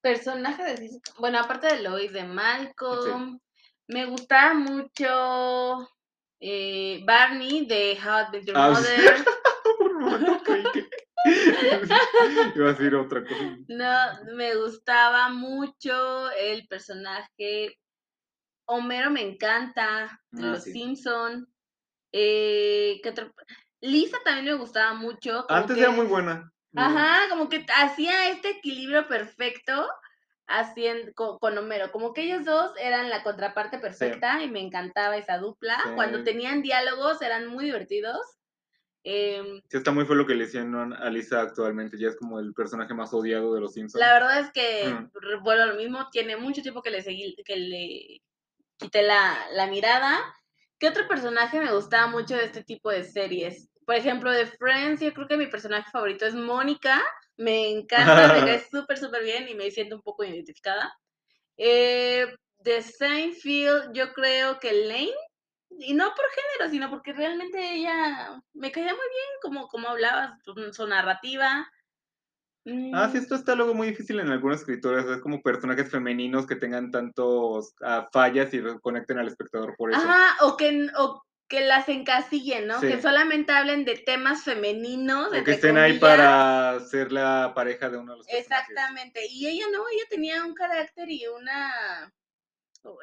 Personaje 0.00 0.62
de 0.62 0.76
sitcom- 0.88 1.14
Bueno, 1.18 1.40
aparte 1.40 1.66
de 1.66 1.82
Lois, 1.82 2.12
de 2.12 2.22
Malcolm, 2.24 3.40
me 3.88 4.06
gustaba 4.06 4.54
mucho 4.54 5.88
eh, 6.40 7.02
Barney 7.04 7.66
de 7.66 7.98
How 8.00 8.38
Your 8.40 8.56
Ah. 8.56 8.70
Mother. 8.70 9.24
Por 9.78 9.96
un 9.96 10.04
momento 10.04 10.42
creí 10.44 10.64
que... 10.72 10.88
Iba 12.54 12.66
a 12.70 12.72
decir 12.72 12.94
otra 12.94 13.22
cosa. 13.24 13.56
No, 13.68 14.34
me 14.34 14.54
gustaba 14.56 15.28
mucho 15.30 16.30
el 16.32 16.66
personaje. 16.68 17.78
Homero 18.66 19.10
me 19.10 19.22
encanta, 19.22 20.20
de 20.30 20.42
Ah, 20.46 20.50
los 20.52 20.64
sí. 20.64 20.72
Simpson. 20.72 21.48
Eh. 22.12 23.00
Lisa 23.80 24.18
también 24.24 24.46
me 24.46 24.54
gustaba 24.54 24.94
mucho. 24.94 25.46
Antes 25.48 25.76
que- 25.76 25.82
era 25.82 25.92
muy 25.92 26.06
buena. 26.06 26.50
Ajá, 26.76 27.28
como 27.30 27.48
que 27.48 27.64
hacía 27.74 28.30
este 28.30 28.50
equilibrio 28.50 29.08
perfecto 29.08 29.88
haciendo 30.46 31.12
con, 31.14 31.38
con 31.38 31.56
Homero. 31.56 31.90
Como 31.90 32.12
que 32.12 32.22
ellos 32.22 32.44
dos 32.44 32.72
eran 32.78 33.08
la 33.08 33.22
contraparte 33.22 33.78
perfecta 33.78 34.42
y 34.42 34.50
me 34.50 34.60
encantaba 34.60 35.16
esa 35.16 35.38
dupla. 35.38 35.78
Sí. 35.82 35.90
Cuando 35.94 36.24
tenían 36.24 36.62
diálogos 36.62 37.22
eran 37.22 37.46
muy 37.46 37.64
divertidos. 37.64 38.20
Em, 39.04 39.60
Sí, 39.68 39.76
está 39.76 39.90
muy 39.90 40.04
fue 40.04 40.16
lo 40.16 40.26
que 40.26 40.34
le 40.34 40.44
hicieron 40.44 40.92
a 40.92 41.10
Lisa 41.10 41.40
actualmente. 41.40 41.98
Ya 41.98 42.08
es 42.08 42.16
como 42.16 42.40
el 42.40 42.52
personaje 42.54 42.94
más 42.94 43.12
odiado 43.14 43.54
de 43.54 43.60
los 43.60 43.72
Simpsons. 43.74 44.00
La 44.00 44.12
verdad 44.12 44.40
es 44.40 44.50
que, 44.52 44.92
Mm. 44.92 45.10
vuelvo 45.42 45.62
a 45.62 45.66
lo 45.66 45.74
mismo, 45.74 46.08
tiene 46.10 46.36
mucho 46.36 46.62
tiempo 46.62 46.82
que 46.82 46.90
le 46.90 47.02
seguí, 47.02 47.36
que 47.44 47.56
le 47.56 48.22
quité 48.76 49.02
la, 49.02 49.36
la 49.52 49.66
mirada. 49.66 50.18
¿Qué 50.78 50.88
otro 50.88 51.08
personaje 51.08 51.60
me 51.60 51.72
gustaba 51.72 52.06
mucho 52.06 52.36
de 52.36 52.44
este 52.44 52.62
tipo 52.62 52.90
de 52.90 53.04
series? 53.04 53.68
Por 53.84 53.96
ejemplo, 53.96 54.30
de 54.30 54.46
Friends, 54.46 55.00
yo 55.00 55.12
creo 55.12 55.26
que 55.26 55.36
mi 55.36 55.46
personaje 55.46 55.90
favorito 55.90 56.26
es 56.26 56.34
Mónica. 56.34 57.02
Me 57.36 57.70
encanta, 57.70 58.32
me 58.32 58.44
cae 58.44 58.62
súper, 58.70 58.98
súper 58.98 59.24
bien 59.24 59.48
y 59.48 59.54
me 59.54 59.70
siento 59.70 59.96
un 59.96 60.02
poco 60.02 60.24
identificada. 60.24 60.92
Eh, 61.56 62.26
de 62.58 62.82
Seinfeld, 62.82 63.92
yo 63.92 64.12
creo 64.12 64.58
que 64.58 64.72
Lane, 64.72 65.14
y 65.70 65.94
no 65.94 66.06
por 66.14 66.24
género, 66.30 66.70
sino 66.70 66.90
porque 66.90 67.12
realmente 67.12 67.74
ella 67.74 68.40
me 68.54 68.72
caía 68.72 68.92
muy 68.92 68.96
bien, 68.96 69.28
como, 69.42 69.68
como 69.68 69.88
hablaba, 69.88 70.38
su, 70.44 70.54
su 70.72 70.86
narrativa. 70.86 71.70
Ah, 72.92 73.08
sí, 73.10 73.18
Mm, 73.18 73.22
esto 73.22 73.34
está 73.34 73.54
luego 73.54 73.74
muy 73.74 73.88
difícil 73.88 74.20
en 74.20 74.28
algunos 74.28 74.60
escritores. 74.60 75.06
Es 75.06 75.20
como 75.20 75.42
personajes 75.42 75.90
femeninos 75.90 76.46
que 76.46 76.56
tengan 76.56 76.90
tantos 76.90 77.74
ah, 77.82 78.08
fallas 78.12 78.52
y 78.52 78.60
conecten 78.82 79.18
al 79.18 79.28
espectador 79.28 79.74
por 79.76 79.90
eso. 79.90 80.00
Ajá, 80.00 80.44
o 80.44 80.56
que, 80.56 80.88
o 80.98 81.22
que 81.48 81.60
las 81.62 81.88
encasillen, 81.88 82.66
¿no? 82.66 82.80
Sí. 82.80 82.88
Que 82.88 83.00
solamente 83.00 83.52
hablen 83.52 83.84
de 83.84 83.96
temas 83.96 84.44
femeninos. 84.44 85.28
O 85.28 85.44
que 85.44 85.52
estén 85.52 85.78
ahí 85.78 85.98
para 85.98 86.78
ser 86.80 87.10
la 87.10 87.52
pareja 87.54 87.88
de 87.88 87.96
uno 87.96 88.12
de 88.12 88.18
los 88.18 88.26
personajes. 88.26 88.68
Exactamente. 88.68 89.26
Y 89.30 89.48
ella 89.48 89.66
no, 89.72 89.88
ella 89.88 90.04
tenía 90.10 90.44
un 90.44 90.54
carácter 90.54 91.10
y 91.10 91.26
una 91.26 92.12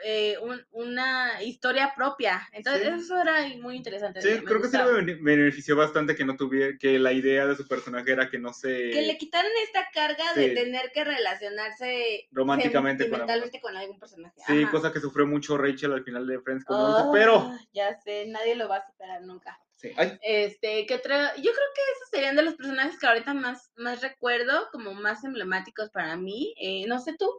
eh, 0.04 0.38
un- 0.42 0.66
una 0.72 1.42
historia 1.44 1.94
propia. 1.96 2.48
Entonces, 2.54 2.84
Sí. 2.88 2.94
eso 3.06 3.22
era 3.22 3.48
muy 3.62 3.76
interesante. 3.76 4.22
Sí, 4.22 4.40
creo 4.44 4.62
que 4.62 4.68
sí 4.68 4.78
le 4.78 4.84
bene- 4.92 5.18
benefició 5.22 5.76
bastante 5.76 6.16
que 6.16 6.26
no 6.26 6.36
tuviera, 6.38 6.78
que 6.80 6.98
la 7.00 7.14
idea 7.14 7.46
de 7.46 7.56
su 7.56 7.68
personaje 7.68 8.12
era 8.12 8.30
que 8.30 8.40
no 8.40 8.54
se... 8.54 8.90
Que 8.92 9.02
le 9.04 9.18
quitaran 9.18 9.52
esta 9.64 9.88
carga 9.94 10.34
de 10.34 10.50
tener 10.52 10.92
que 10.94 11.04
relacionarse 11.04 12.28
Románticamente 12.32 13.04
con 13.06 13.20
sentimentalmente 13.20 13.62
con 13.62 13.76
algún 13.78 14.00
personaje. 14.00 14.36
Sí, 14.48 14.64
Ajá. 14.64 14.72
cosa 14.72 14.92
que 14.94 15.00
sufrió 15.00 15.26
mucho 15.28 15.58
Rachel 15.58 15.94
al 15.94 16.04
final 16.04 16.26
de 16.28 16.40
Friends 16.42 16.66
con 16.66 16.78
Ah, 16.80 17.10
pero... 17.14 17.52
Ya 17.74 17.94
sé, 18.02 18.26
nadie 18.28 18.56
lo 18.56 18.68
va 18.68 18.78
a 18.78 18.86
superar 18.88 19.22
nunca. 19.24 19.60
Sí. 19.78 19.92
Este, 20.22 20.86
¿qué 20.86 20.96
otro? 20.96 21.14
Yo 21.16 21.52
creo 21.52 21.54
que 21.76 21.82
esos 21.96 22.10
serían 22.10 22.36
de 22.36 22.42
los 22.44 22.56
personajes 22.56 22.98
que 22.98 23.06
ahorita 23.08 23.34
más, 23.34 23.72
más 23.76 24.02
recuerdo, 24.02 24.70
como 24.72 24.94
más 24.94 25.24
emblemáticos 25.26 25.90
para 25.92 26.16
mí. 26.16 26.56
Eh, 26.60 26.86
no 26.88 27.00
sé 27.00 27.16
tú. 27.20 27.30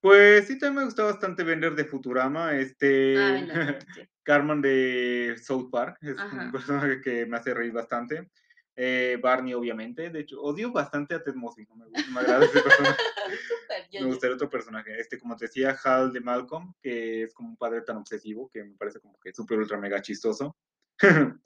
Pues 0.00 0.46
sí, 0.46 0.58
también 0.58 0.80
me 0.80 0.84
gustó 0.84 1.06
bastante 1.06 1.44
Bender 1.44 1.74
de 1.74 1.84
Futurama, 1.84 2.54
este... 2.54 3.14
No, 3.46 3.54
sí. 3.94 4.02
Carmen 4.22 4.60
de 4.60 5.36
South 5.42 5.70
Park, 5.70 5.98
es 6.02 6.18
Ajá. 6.18 6.44
un 6.44 6.52
personaje 6.52 7.00
que 7.00 7.24
me 7.24 7.38
hace 7.38 7.54
reír 7.54 7.72
bastante. 7.72 8.30
Eh, 8.76 9.18
Barney, 9.20 9.54
obviamente, 9.54 10.08
de 10.08 10.20
hecho, 10.20 10.40
odio 10.40 10.70
bastante 10.70 11.14
a 11.14 11.22
Ted 11.22 11.34
Mosby, 11.34 11.66
no 11.66 11.74
me, 11.74 11.86
gusta, 11.86 12.10
me 12.12 12.20
agrada 12.20 12.44
ese 12.44 12.60
personaje. 12.60 12.96
Me 13.92 14.06
gustaría 14.06 14.34
otro 14.36 14.48
personaje. 14.48 14.98
Este, 14.98 15.18
como 15.18 15.36
te 15.36 15.46
decía, 15.46 15.76
Hal 15.84 16.12
de 16.12 16.20
Malcolm, 16.20 16.74
que 16.80 17.24
es 17.24 17.34
como 17.34 17.50
un 17.50 17.56
padre 17.56 17.82
tan 17.82 17.96
obsesivo 17.96 18.50
que 18.52 18.64
me 18.64 18.74
parece 18.76 19.00
como 19.00 19.18
que 19.18 19.32
súper 19.32 19.58
ultra 19.58 19.78
mega 19.78 20.00
chistoso. 20.00 20.56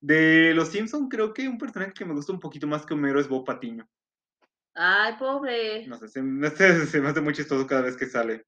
de 0.00 0.52
Los 0.54 0.68
Simpson 0.68 1.08
creo 1.08 1.32
que 1.32 1.48
un 1.48 1.58
personaje 1.58 1.92
que 1.92 2.04
me 2.04 2.14
gusta 2.14 2.32
un 2.32 2.40
poquito 2.40 2.66
más 2.66 2.84
que 2.84 2.94
Homero 2.94 3.20
es 3.20 3.28
Bob 3.28 3.44
Patiño. 3.44 3.88
Ay, 4.74 5.14
pobre. 5.18 5.86
No 5.86 5.96
sé, 5.98 6.08
se, 6.08 6.22
me 6.22 6.46
hace- 6.48 6.86
se 6.86 7.00
me 7.00 7.08
hace 7.08 7.20
muy 7.20 7.34
chistoso 7.34 7.66
cada 7.66 7.82
vez 7.82 7.96
que 7.96 8.06
sale. 8.06 8.44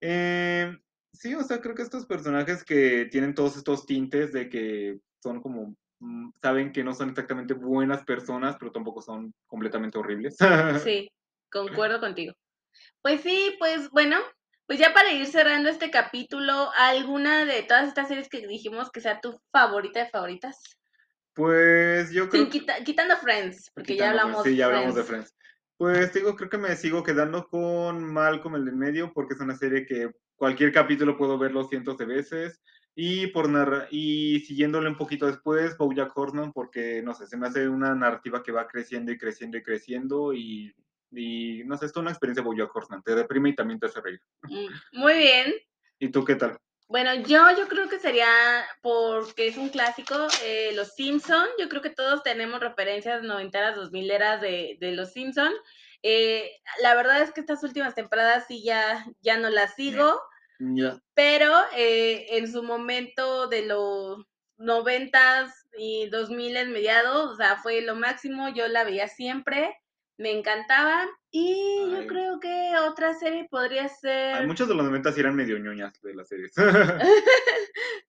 Eh, 0.00 0.76
sí, 1.12 1.34
o 1.34 1.42
sea, 1.42 1.60
creo 1.60 1.74
que 1.74 1.82
estos 1.82 2.06
personajes 2.06 2.62
que 2.64 3.06
tienen 3.10 3.34
todos 3.34 3.56
estos 3.56 3.86
tintes 3.86 4.32
de 4.32 4.48
que 4.48 4.98
son 5.22 5.42
como, 5.42 5.74
mm, 5.98 6.30
saben 6.40 6.72
que 6.72 6.84
no 6.84 6.94
son 6.94 7.10
exactamente 7.10 7.54
buenas 7.54 8.04
personas, 8.04 8.56
pero 8.58 8.70
tampoco 8.70 9.02
son 9.02 9.34
completamente 9.46 9.98
horribles. 9.98 10.36
Sí, 10.84 11.10
concuerdo 11.50 11.98
contigo. 12.00 12.34
Pues 13.02 13.22
sí, 13.22 13.56
pues 13.58 13.90
bueno, 13.90 14.18
pues 14.66 14.78
ya 14.78 14.92
para 14.94 15.10
ir 15.12 15.26
cerrando 15.26 15.68
este 15.68 15.90
capítulo, 15.90 16.70
¿alguna 16.76 17.44
de 17.44 17.62
todas 17.62 17.88
estas 17.88 18.06
series 18.06 18.28
que 18.28 18.46
dijimos 18.46 18.90
que 18.92 19.00
sea 19.00 19.20
tu 19.20 19.40
favorita 19.50 20.04
de 20.04 20.10
favoritas? 20.10 20.56
Pues 21.34 22.10
yo 22.12 22.28
creo 22.28 22.42
Sin 22.42 22.50
quita- 22.50 22.84
quitando 22.84 23.16
Friends, 23.16 23.70
porque 23.74 23.96
ya 23.96 24.10
hablamos 24.10 24.42
Sí, 24.44 24.56
ya 24.56 24.66
hablamos 24.66 24.94
de 24.94 25.04
Friends. 25.04 25.34
Pues 25.78 26.12
digo, 26.12 26.34
creo 26.34 26.50
que 26.50 26.58
me 26.58 26.74
sigo 26.74 27.04
quedando 27.04 27.48
con 27.48 28.02
Malcolm 28.02 28.56
el 28.56 28.64
de 28.64 28.72
en 28.72 28.78
medio, 28.78 29.12
porque 29.14 29.34
es 29.34 29.40
una 29.40 29.56
serie 29.56 29.86
que 29.86 30.10
cualquier 30.34 30.72
capítulo 30.72 31.16
puedo 31.16 31.38
verlo 31.38 31.62
cientos 31.68 31.96
de 31.96 32.04
veces. 32.04 32.60
Y 32.96 33.28
por 33.28 33.48
narra 33.48 33.86
y 33.92 34.40
siguiéndole 34.40 34.88
un 34.88 34.96
poquito 34.96 35.26
después, 35.26 35.78
Bojack 35.78 36.18
Horseman, 36.18 36.52
porque 36.52 37.00
no 37.00 37.14
sé, 37.14 37.28
se 37.28 37.36
me 37.36 37.46
hace 37.46 37.68
una 37.68 37.94
narrativa 37.94 38.42
que 38.42 38.50
va 38.50 38.66
creciendo 38.66 39.12
y 39.12 39.18
creciendo 39.18 39.56
y 39.56 39.62
creciendo. 39.62 40.34
Y, 40.34 40.74
y 41.12 41.62
no 41.64 41.78
sé, 41.78 41.86
es 41.86 41.92
toda 41.92 42.02
una 42.02 42.10
experiencia 42.10 42.42
Bojack 42.42 42.74
Horseman. 42.74 43.04
Te 43.04 43.14
deprime 43.14 43.50
y 43.50 43.54
también 43.54 43.78
te 43.78 43.86
hace 43.86 44.00
reír. 44.00 44.20
Mm, 44.42 44.98
Muy 44.98 45.14
bien. 45.14 45.54
¿Y 46.00 46.08
tú 46.08 46.24
qué 46.24 46.34
tal? 46.34 46.58
Bueno, 46.88 47.14
yo, 47.14 47.50
yo 47.56 47.68
creo 47.68 47.88
que 47.90 47.98
sería, 47.98 48.26
porque 48.80 49.46
es 49.46 49.58
un 49.58 49.68
clásico, 49.68 50.26
eh, 50.42 50.72
Los 50.74 50.94
Simpson. 50.94 51.46
Yo 51.58 51.68
creo 51.68 51.82
que 51.82 51.90
todos 51.90 52.22
tenemos 52.22 52.60
referencias 52.60 53.22
noventeras, 53.22 53.76
dos 53.76 53.92
mileras 53.92 54.40
de, 54.40 54.78
de 54.80 54.92
Los 54.92 55.12
Simpson. 55.12 55.52
Eh, 56.02 56.50
la 56.80 56.94
verdad 56.94 57.20
es 57.20 57.32
que 57.32 57.40
estas 57.40 57.62
últimas 57.62 57.94
temporadas 57.94 58.46
sí 58.48 58.62
ya, 58.62 59.04
ya 59.20 59.36
no 59.36 59.50
las 59.50 59.74
sigo, 59.74 60.20
pero 61.14 61.52
eh, 61.76 62.26
en 62.30 62.50
su 62.50 62.62
momento 62.62 63.48
de 63.48 63.66
los 63.66 64.24
noventas 64.56 65.66
y 65.76 66.08
dos 66.08 66.30
miles 66.30 66.68
mediados, 66.68 67.32
o 67.32 67.36
sea, 67.36 67.56
fue 67.56 67.80
lo 67.82 67.94
máximo, 67.96 68.48
yo 68.48 68.66
la 68.66 68.84
veía 68.84 69.08
siempre, 69.08 69.76
me 70.18 70.32
encantaba. 70.32 71.06
Y 71.30 71.90
yo 71.90 72.06
creo 72.06 72.40
que 72.40 72.74
otra 72.86 73.14
serie 73.14 73.46
podría 73.50 73.88
ser... 73.88 74.46
Muchos 74.46 74.68
de 74.68 74.74
los 74.74 74.84
90 74.84 75.12
sí 75.12 75.20
eran 75.20 75.36
medio 75.36 75.58
ñoñas 75.58 76.00
de 76.02 76.14
las 76.14 76.28
series. 76.28 76.52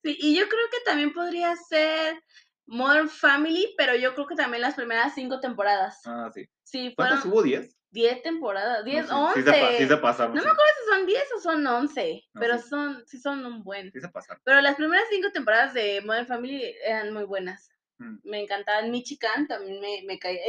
Sí, 0.02 0.18
y 0.18 0.34
yo 0.38 0.48
creo 0.48 0.66
que 0.72 0.78
también 0.86 1.12
podría 1.12 1.54
ser 1.58 2.22
Modern 2.66 3.10
Family, 3.10 3.74
pero 3.78 3.96
yo 3.96 4.14
creo 4.16 4.28
que 4.28 4.36
también 4.36 4.62
las 4.62 4.76
primeras 4.76 5.14
cinco 5.14 5.40
temporadas. 5.42 6.00
ah, 6.06 6.30
sí. 6.34 6.46
Sí, 6.64 6.94
¿Cuántas 6.96 7.22
fueron 7.22 7.38
hubo? 7.40 7.46
¿10? 7.46 7.76
diez 7.92 8.22
temporadas, 8.22 8.80
No 8.80 8.84
diez, 8.86 9.12
once. 9.12 9.42
Sí 9.44 9.50
pa- 9.50 9.78
sí 9.78 10.02
pasaron. 10.02 10.36
No 10.36 10.42
sí. 10.42 10.46
me 10.48 10.52
acuerdo 10.52 10.72
si 10.86 10.90
son 10.96 11.06
diez 11.06 11.24
o 11.36 11.40
son 11.42 11.68
once, 11.68 12.24
No, 12.34 12.40
pero 12.40 12.58
sí. 12.60 12.70
son, 12.70 13.04
sí 13.08 13.20
son 13.20 13.46
un 13.46 13.64
buen. 13.64 13.92
Sí 13.92 14.00
se 14.00 14.08
pasaron. 14.10 14.42
Pero 14.46 14.62
las 14.62 14.76
primeras 14.76 15.06
cinco 15.10 15.32
temporadas 15.34 15.74
de 15.74 16.02
Modern 16.06 16.28
Family 16.28 16.74
eran 16.86 17.14
muy 17.14 17.24
buenas. 17.26 17.69
Mm. 18.00 18.18
Me 18.24 18.40
encantaban. 18.42 18.92
Michigan 18.92 19.48
también 19.48 19.80
me, 19.80 20.02
me 20.06 20.18
caía. 20.20 20.42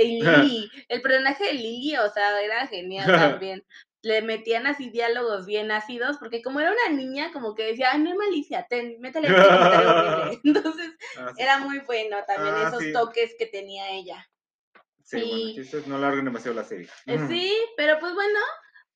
Y 0.44 0.70
el 0.88 1.02
personaje 1.02 1.44
de 1.44 1.52
Lily, 1.54 1.96
o 1.96 2.10
sea, 2.10 2.40
era 2.40 2.66
genial 2.66 3.06
también. 3.42 3.64
Le 4.02 4.22
metían 4.22 4.66
así 4.66 4.88
diálogos 4.88 5.44
bien 5.44 5.70
ácidos, 5.70 6.16
porque 6.16 6.40
como 6.40 6.58
era 6.60 6.72
una 6.72 6.96
niña, 6.96 7.32
como 7.32 7.54
que 7.54 7.64
decía, 7.64 7.90
ay, 7.92 7.98
no 8.00 8.10
es 8.10 8.16
malicia, 8.16 8.66
ten, 8.70 8.98
métele 9.00 9.28
este 9.28 9.42
comentario. 9.42 10.40
Entonces, 10.44 10.90
Ah, 11.18 11.32
sí. 11.36 11.42
era 11.42 11.58
muy 11.58 11.80
bueno 11.80 12.16
también 12.26 12.54
Ah, 12.56 12.68
esos 12.68 12.82
sí. 12.82 12.92
toques 12.94 13.34
que 13.38 13.44
tenía 13.46 13.90
ella. 13.90 14.26
Sí, 15.04 15.20
bueno, 15.20 15.54
chistes, 15.54 15.86
no 15.86 15.98
larguen 15.98 16.24
demasiado 16.24 16.56
la 16.56 16.64
serie. 16.64 16.88
Eh. 17.06 17.18
Sí, 17.28 17.52
pero 17.76 17.98
pues 17.98 18.14
bueno, 18.14 18.38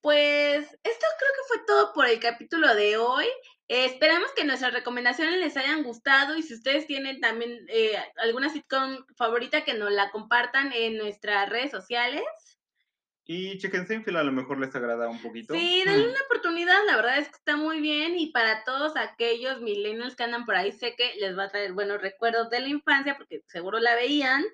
pues 0.00 0.62
esto 0.64 1.06
creo 1.18 1.30
que 1.34 1.48
fue 1.48 1.58
todo 1.66 1.92
por 1.92 2.06
el 2.06 2.20
capítulo 2.20 2.74
de 2.74 2.96
hoy. 2.96 3.26
Eh, 3.68 3.86
esperamos 3.86 4.30
que 4.36 4.44
nuestras 4.44 4.74
recomendaciones 4.74 5.38
les 5.38 5.56
hayan 5.56 5.82
gustado 5.82 6.36
y 6.36 6.42
si 6.42 6.54
ustedes 6.54 6.86
tienen 6.86 7.20
también 7.20 7.64
eh, 7.68 7.96
alguna 8.16 8.50
sitcom 8.50 9.04
favorita 9.16 9.64
que 9.64 9.74
nos 9.74 9.90
la 9.90 10.10
compartan 10.10 10.72
en 10.72 10.98
nuestras 10.98 11.48
redes 11.48 11.70
sociales. 11.70 12.22
Y 13.26 13.56
Chicken 13.56 13.86
Seinfeld 13.86 14.18
a 14.18 14.22
lo 14.22 14.32
mejor 14.32 14.60
les 14.60 14.74
agrada 14.76 15.08
un 15.08 15.20
poquito. 15.22 15.54
Sí, 15.54 15.82
denle 15.86 16.08
Mm. 16.08 16.10
una 16.10 16.20
oportunidad, 16.26 16.84
la 16.86 16.96
verdad 16.96 17.18
es 17.18 17.28
que 17.28 17.36
está 17.36 17.56
muy 17.56 17.80
bien 17.80 18.18
y 18.18 18.32
para 18.32 18.64
todos 18.64 18.96
aquellos 18.98 19.62
millennials 19.62 20.14
que 20.14 20.24
andan 20.24 20.44
por 20.44 20.56
ahí 20.56 20.72
sé 20.72 20.94
que 20.94 21.14
les 21.18 21.36
va 21.36 21.44
a 21.44 21.48
traer 21.48 21.72
buenos 21.72 22.02
recuerdos 22.02 22.50
de 22.50 22.60
la 22.60 22.68
infancia 22.68 23.16
porque 23.16 23.40
seguro 23.46 23.78
la 23.78 23.94
veían 23.94 24.44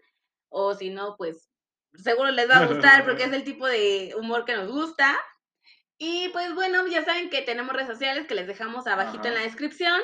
o 0.50 0.74
si 0.74 0.90
no, 0.90 1.16
pues 1.16 1.50
seguro 1.94 2.30
les 2.30 2.48
va 2.48 2.58
a 2.58 2.66
gustar 2.66 3.04
porque 3.04 3.24
es 3.24 3.32
el 3.32 3.42
tipo 3.42 3.66
de 3.66 4.14
humor 4.16 4.44
que 4.44 4.54
nos 4.54 4.70
gusta. 4.70 5.18
Y 6.02 6.30
pues 6.30 6.54
bueno, 6.54 6.86
ya 6.86 7.04
saben 7.04 7.28
que 7.28 7.42
tenemos 7.42 7.74
redes 7.74 7.88
sociales 7.88 8.26
que 8.26 8.34
les 8.34 8.46
dejamos 8.46 8.86
abajito 8.86 9.28
en 9.28 9.34
la 9.34 9.40
descripción. 9.42 10.00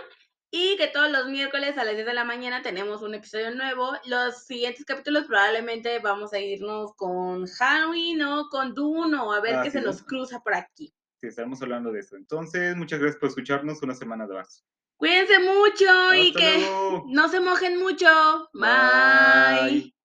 Y 0.51 0.77
que 0.77 0.87
todos 0.89 1.11
los 1.11 1.27
miércoles 1.29 1.77
a 1.77 1.85
las 1.85 1.95
10 1.95 2.07
de 2.07 2.15
la 2.15 2.23
mañana 2.25 2.63
tenemos 2.63 3.03
un 3.03 3.15
episodio 3.15 3.53
nuevo. 3.55 3.91
Los 4.05 4.45
siguientes 4.45 4.85
capítulos 4.85 5.25
probablemente 5.25 5.99
vamos 5.99 6.33
a 6.35 6.39
irnos 6.39 6.95
con 6.97 7.47
Halloween 7.47 8.23
o 8.23 8.49
con 8.51 8.73
Dune 8.75 9.17
o 9.19 9.33
a 9.33 9.41
ver 9.41 9.57
Ah, 9.57 9.63
qué 9.65 9.71
sí, 9.71 9.79
se 9.79 9.81
¿no? 9.81 9.87
nos 9.89 10.03
cruza 10.03 10.41
por 10.41 10.55
aquí. 10.55 10.95
Sí, 11.21 11.27
estaremos 11.29 11.61
hablando 11.63 11.91
de 11.91 12.01
eso. 12.01 12.15
Entonces, 12.17 12.77
muchas 12.77 13.01
gracias 13.01 13.19
por 13.19 13.31
escucharnos 13.31 13.83
una 13.83 13.95
semana 13.95 14.27
más. 14.27 14.65
Cuídense 14.99 15.39
mucho 15.41 16.15
y 16.15 16.33
que 16.33 16.59
luego. 16.59 17.05
no 17.09 17.29
se 17.29 17.41
mojen 17.41 17.79
mucho. 17.81 18.07
Bye. 18.53 19.96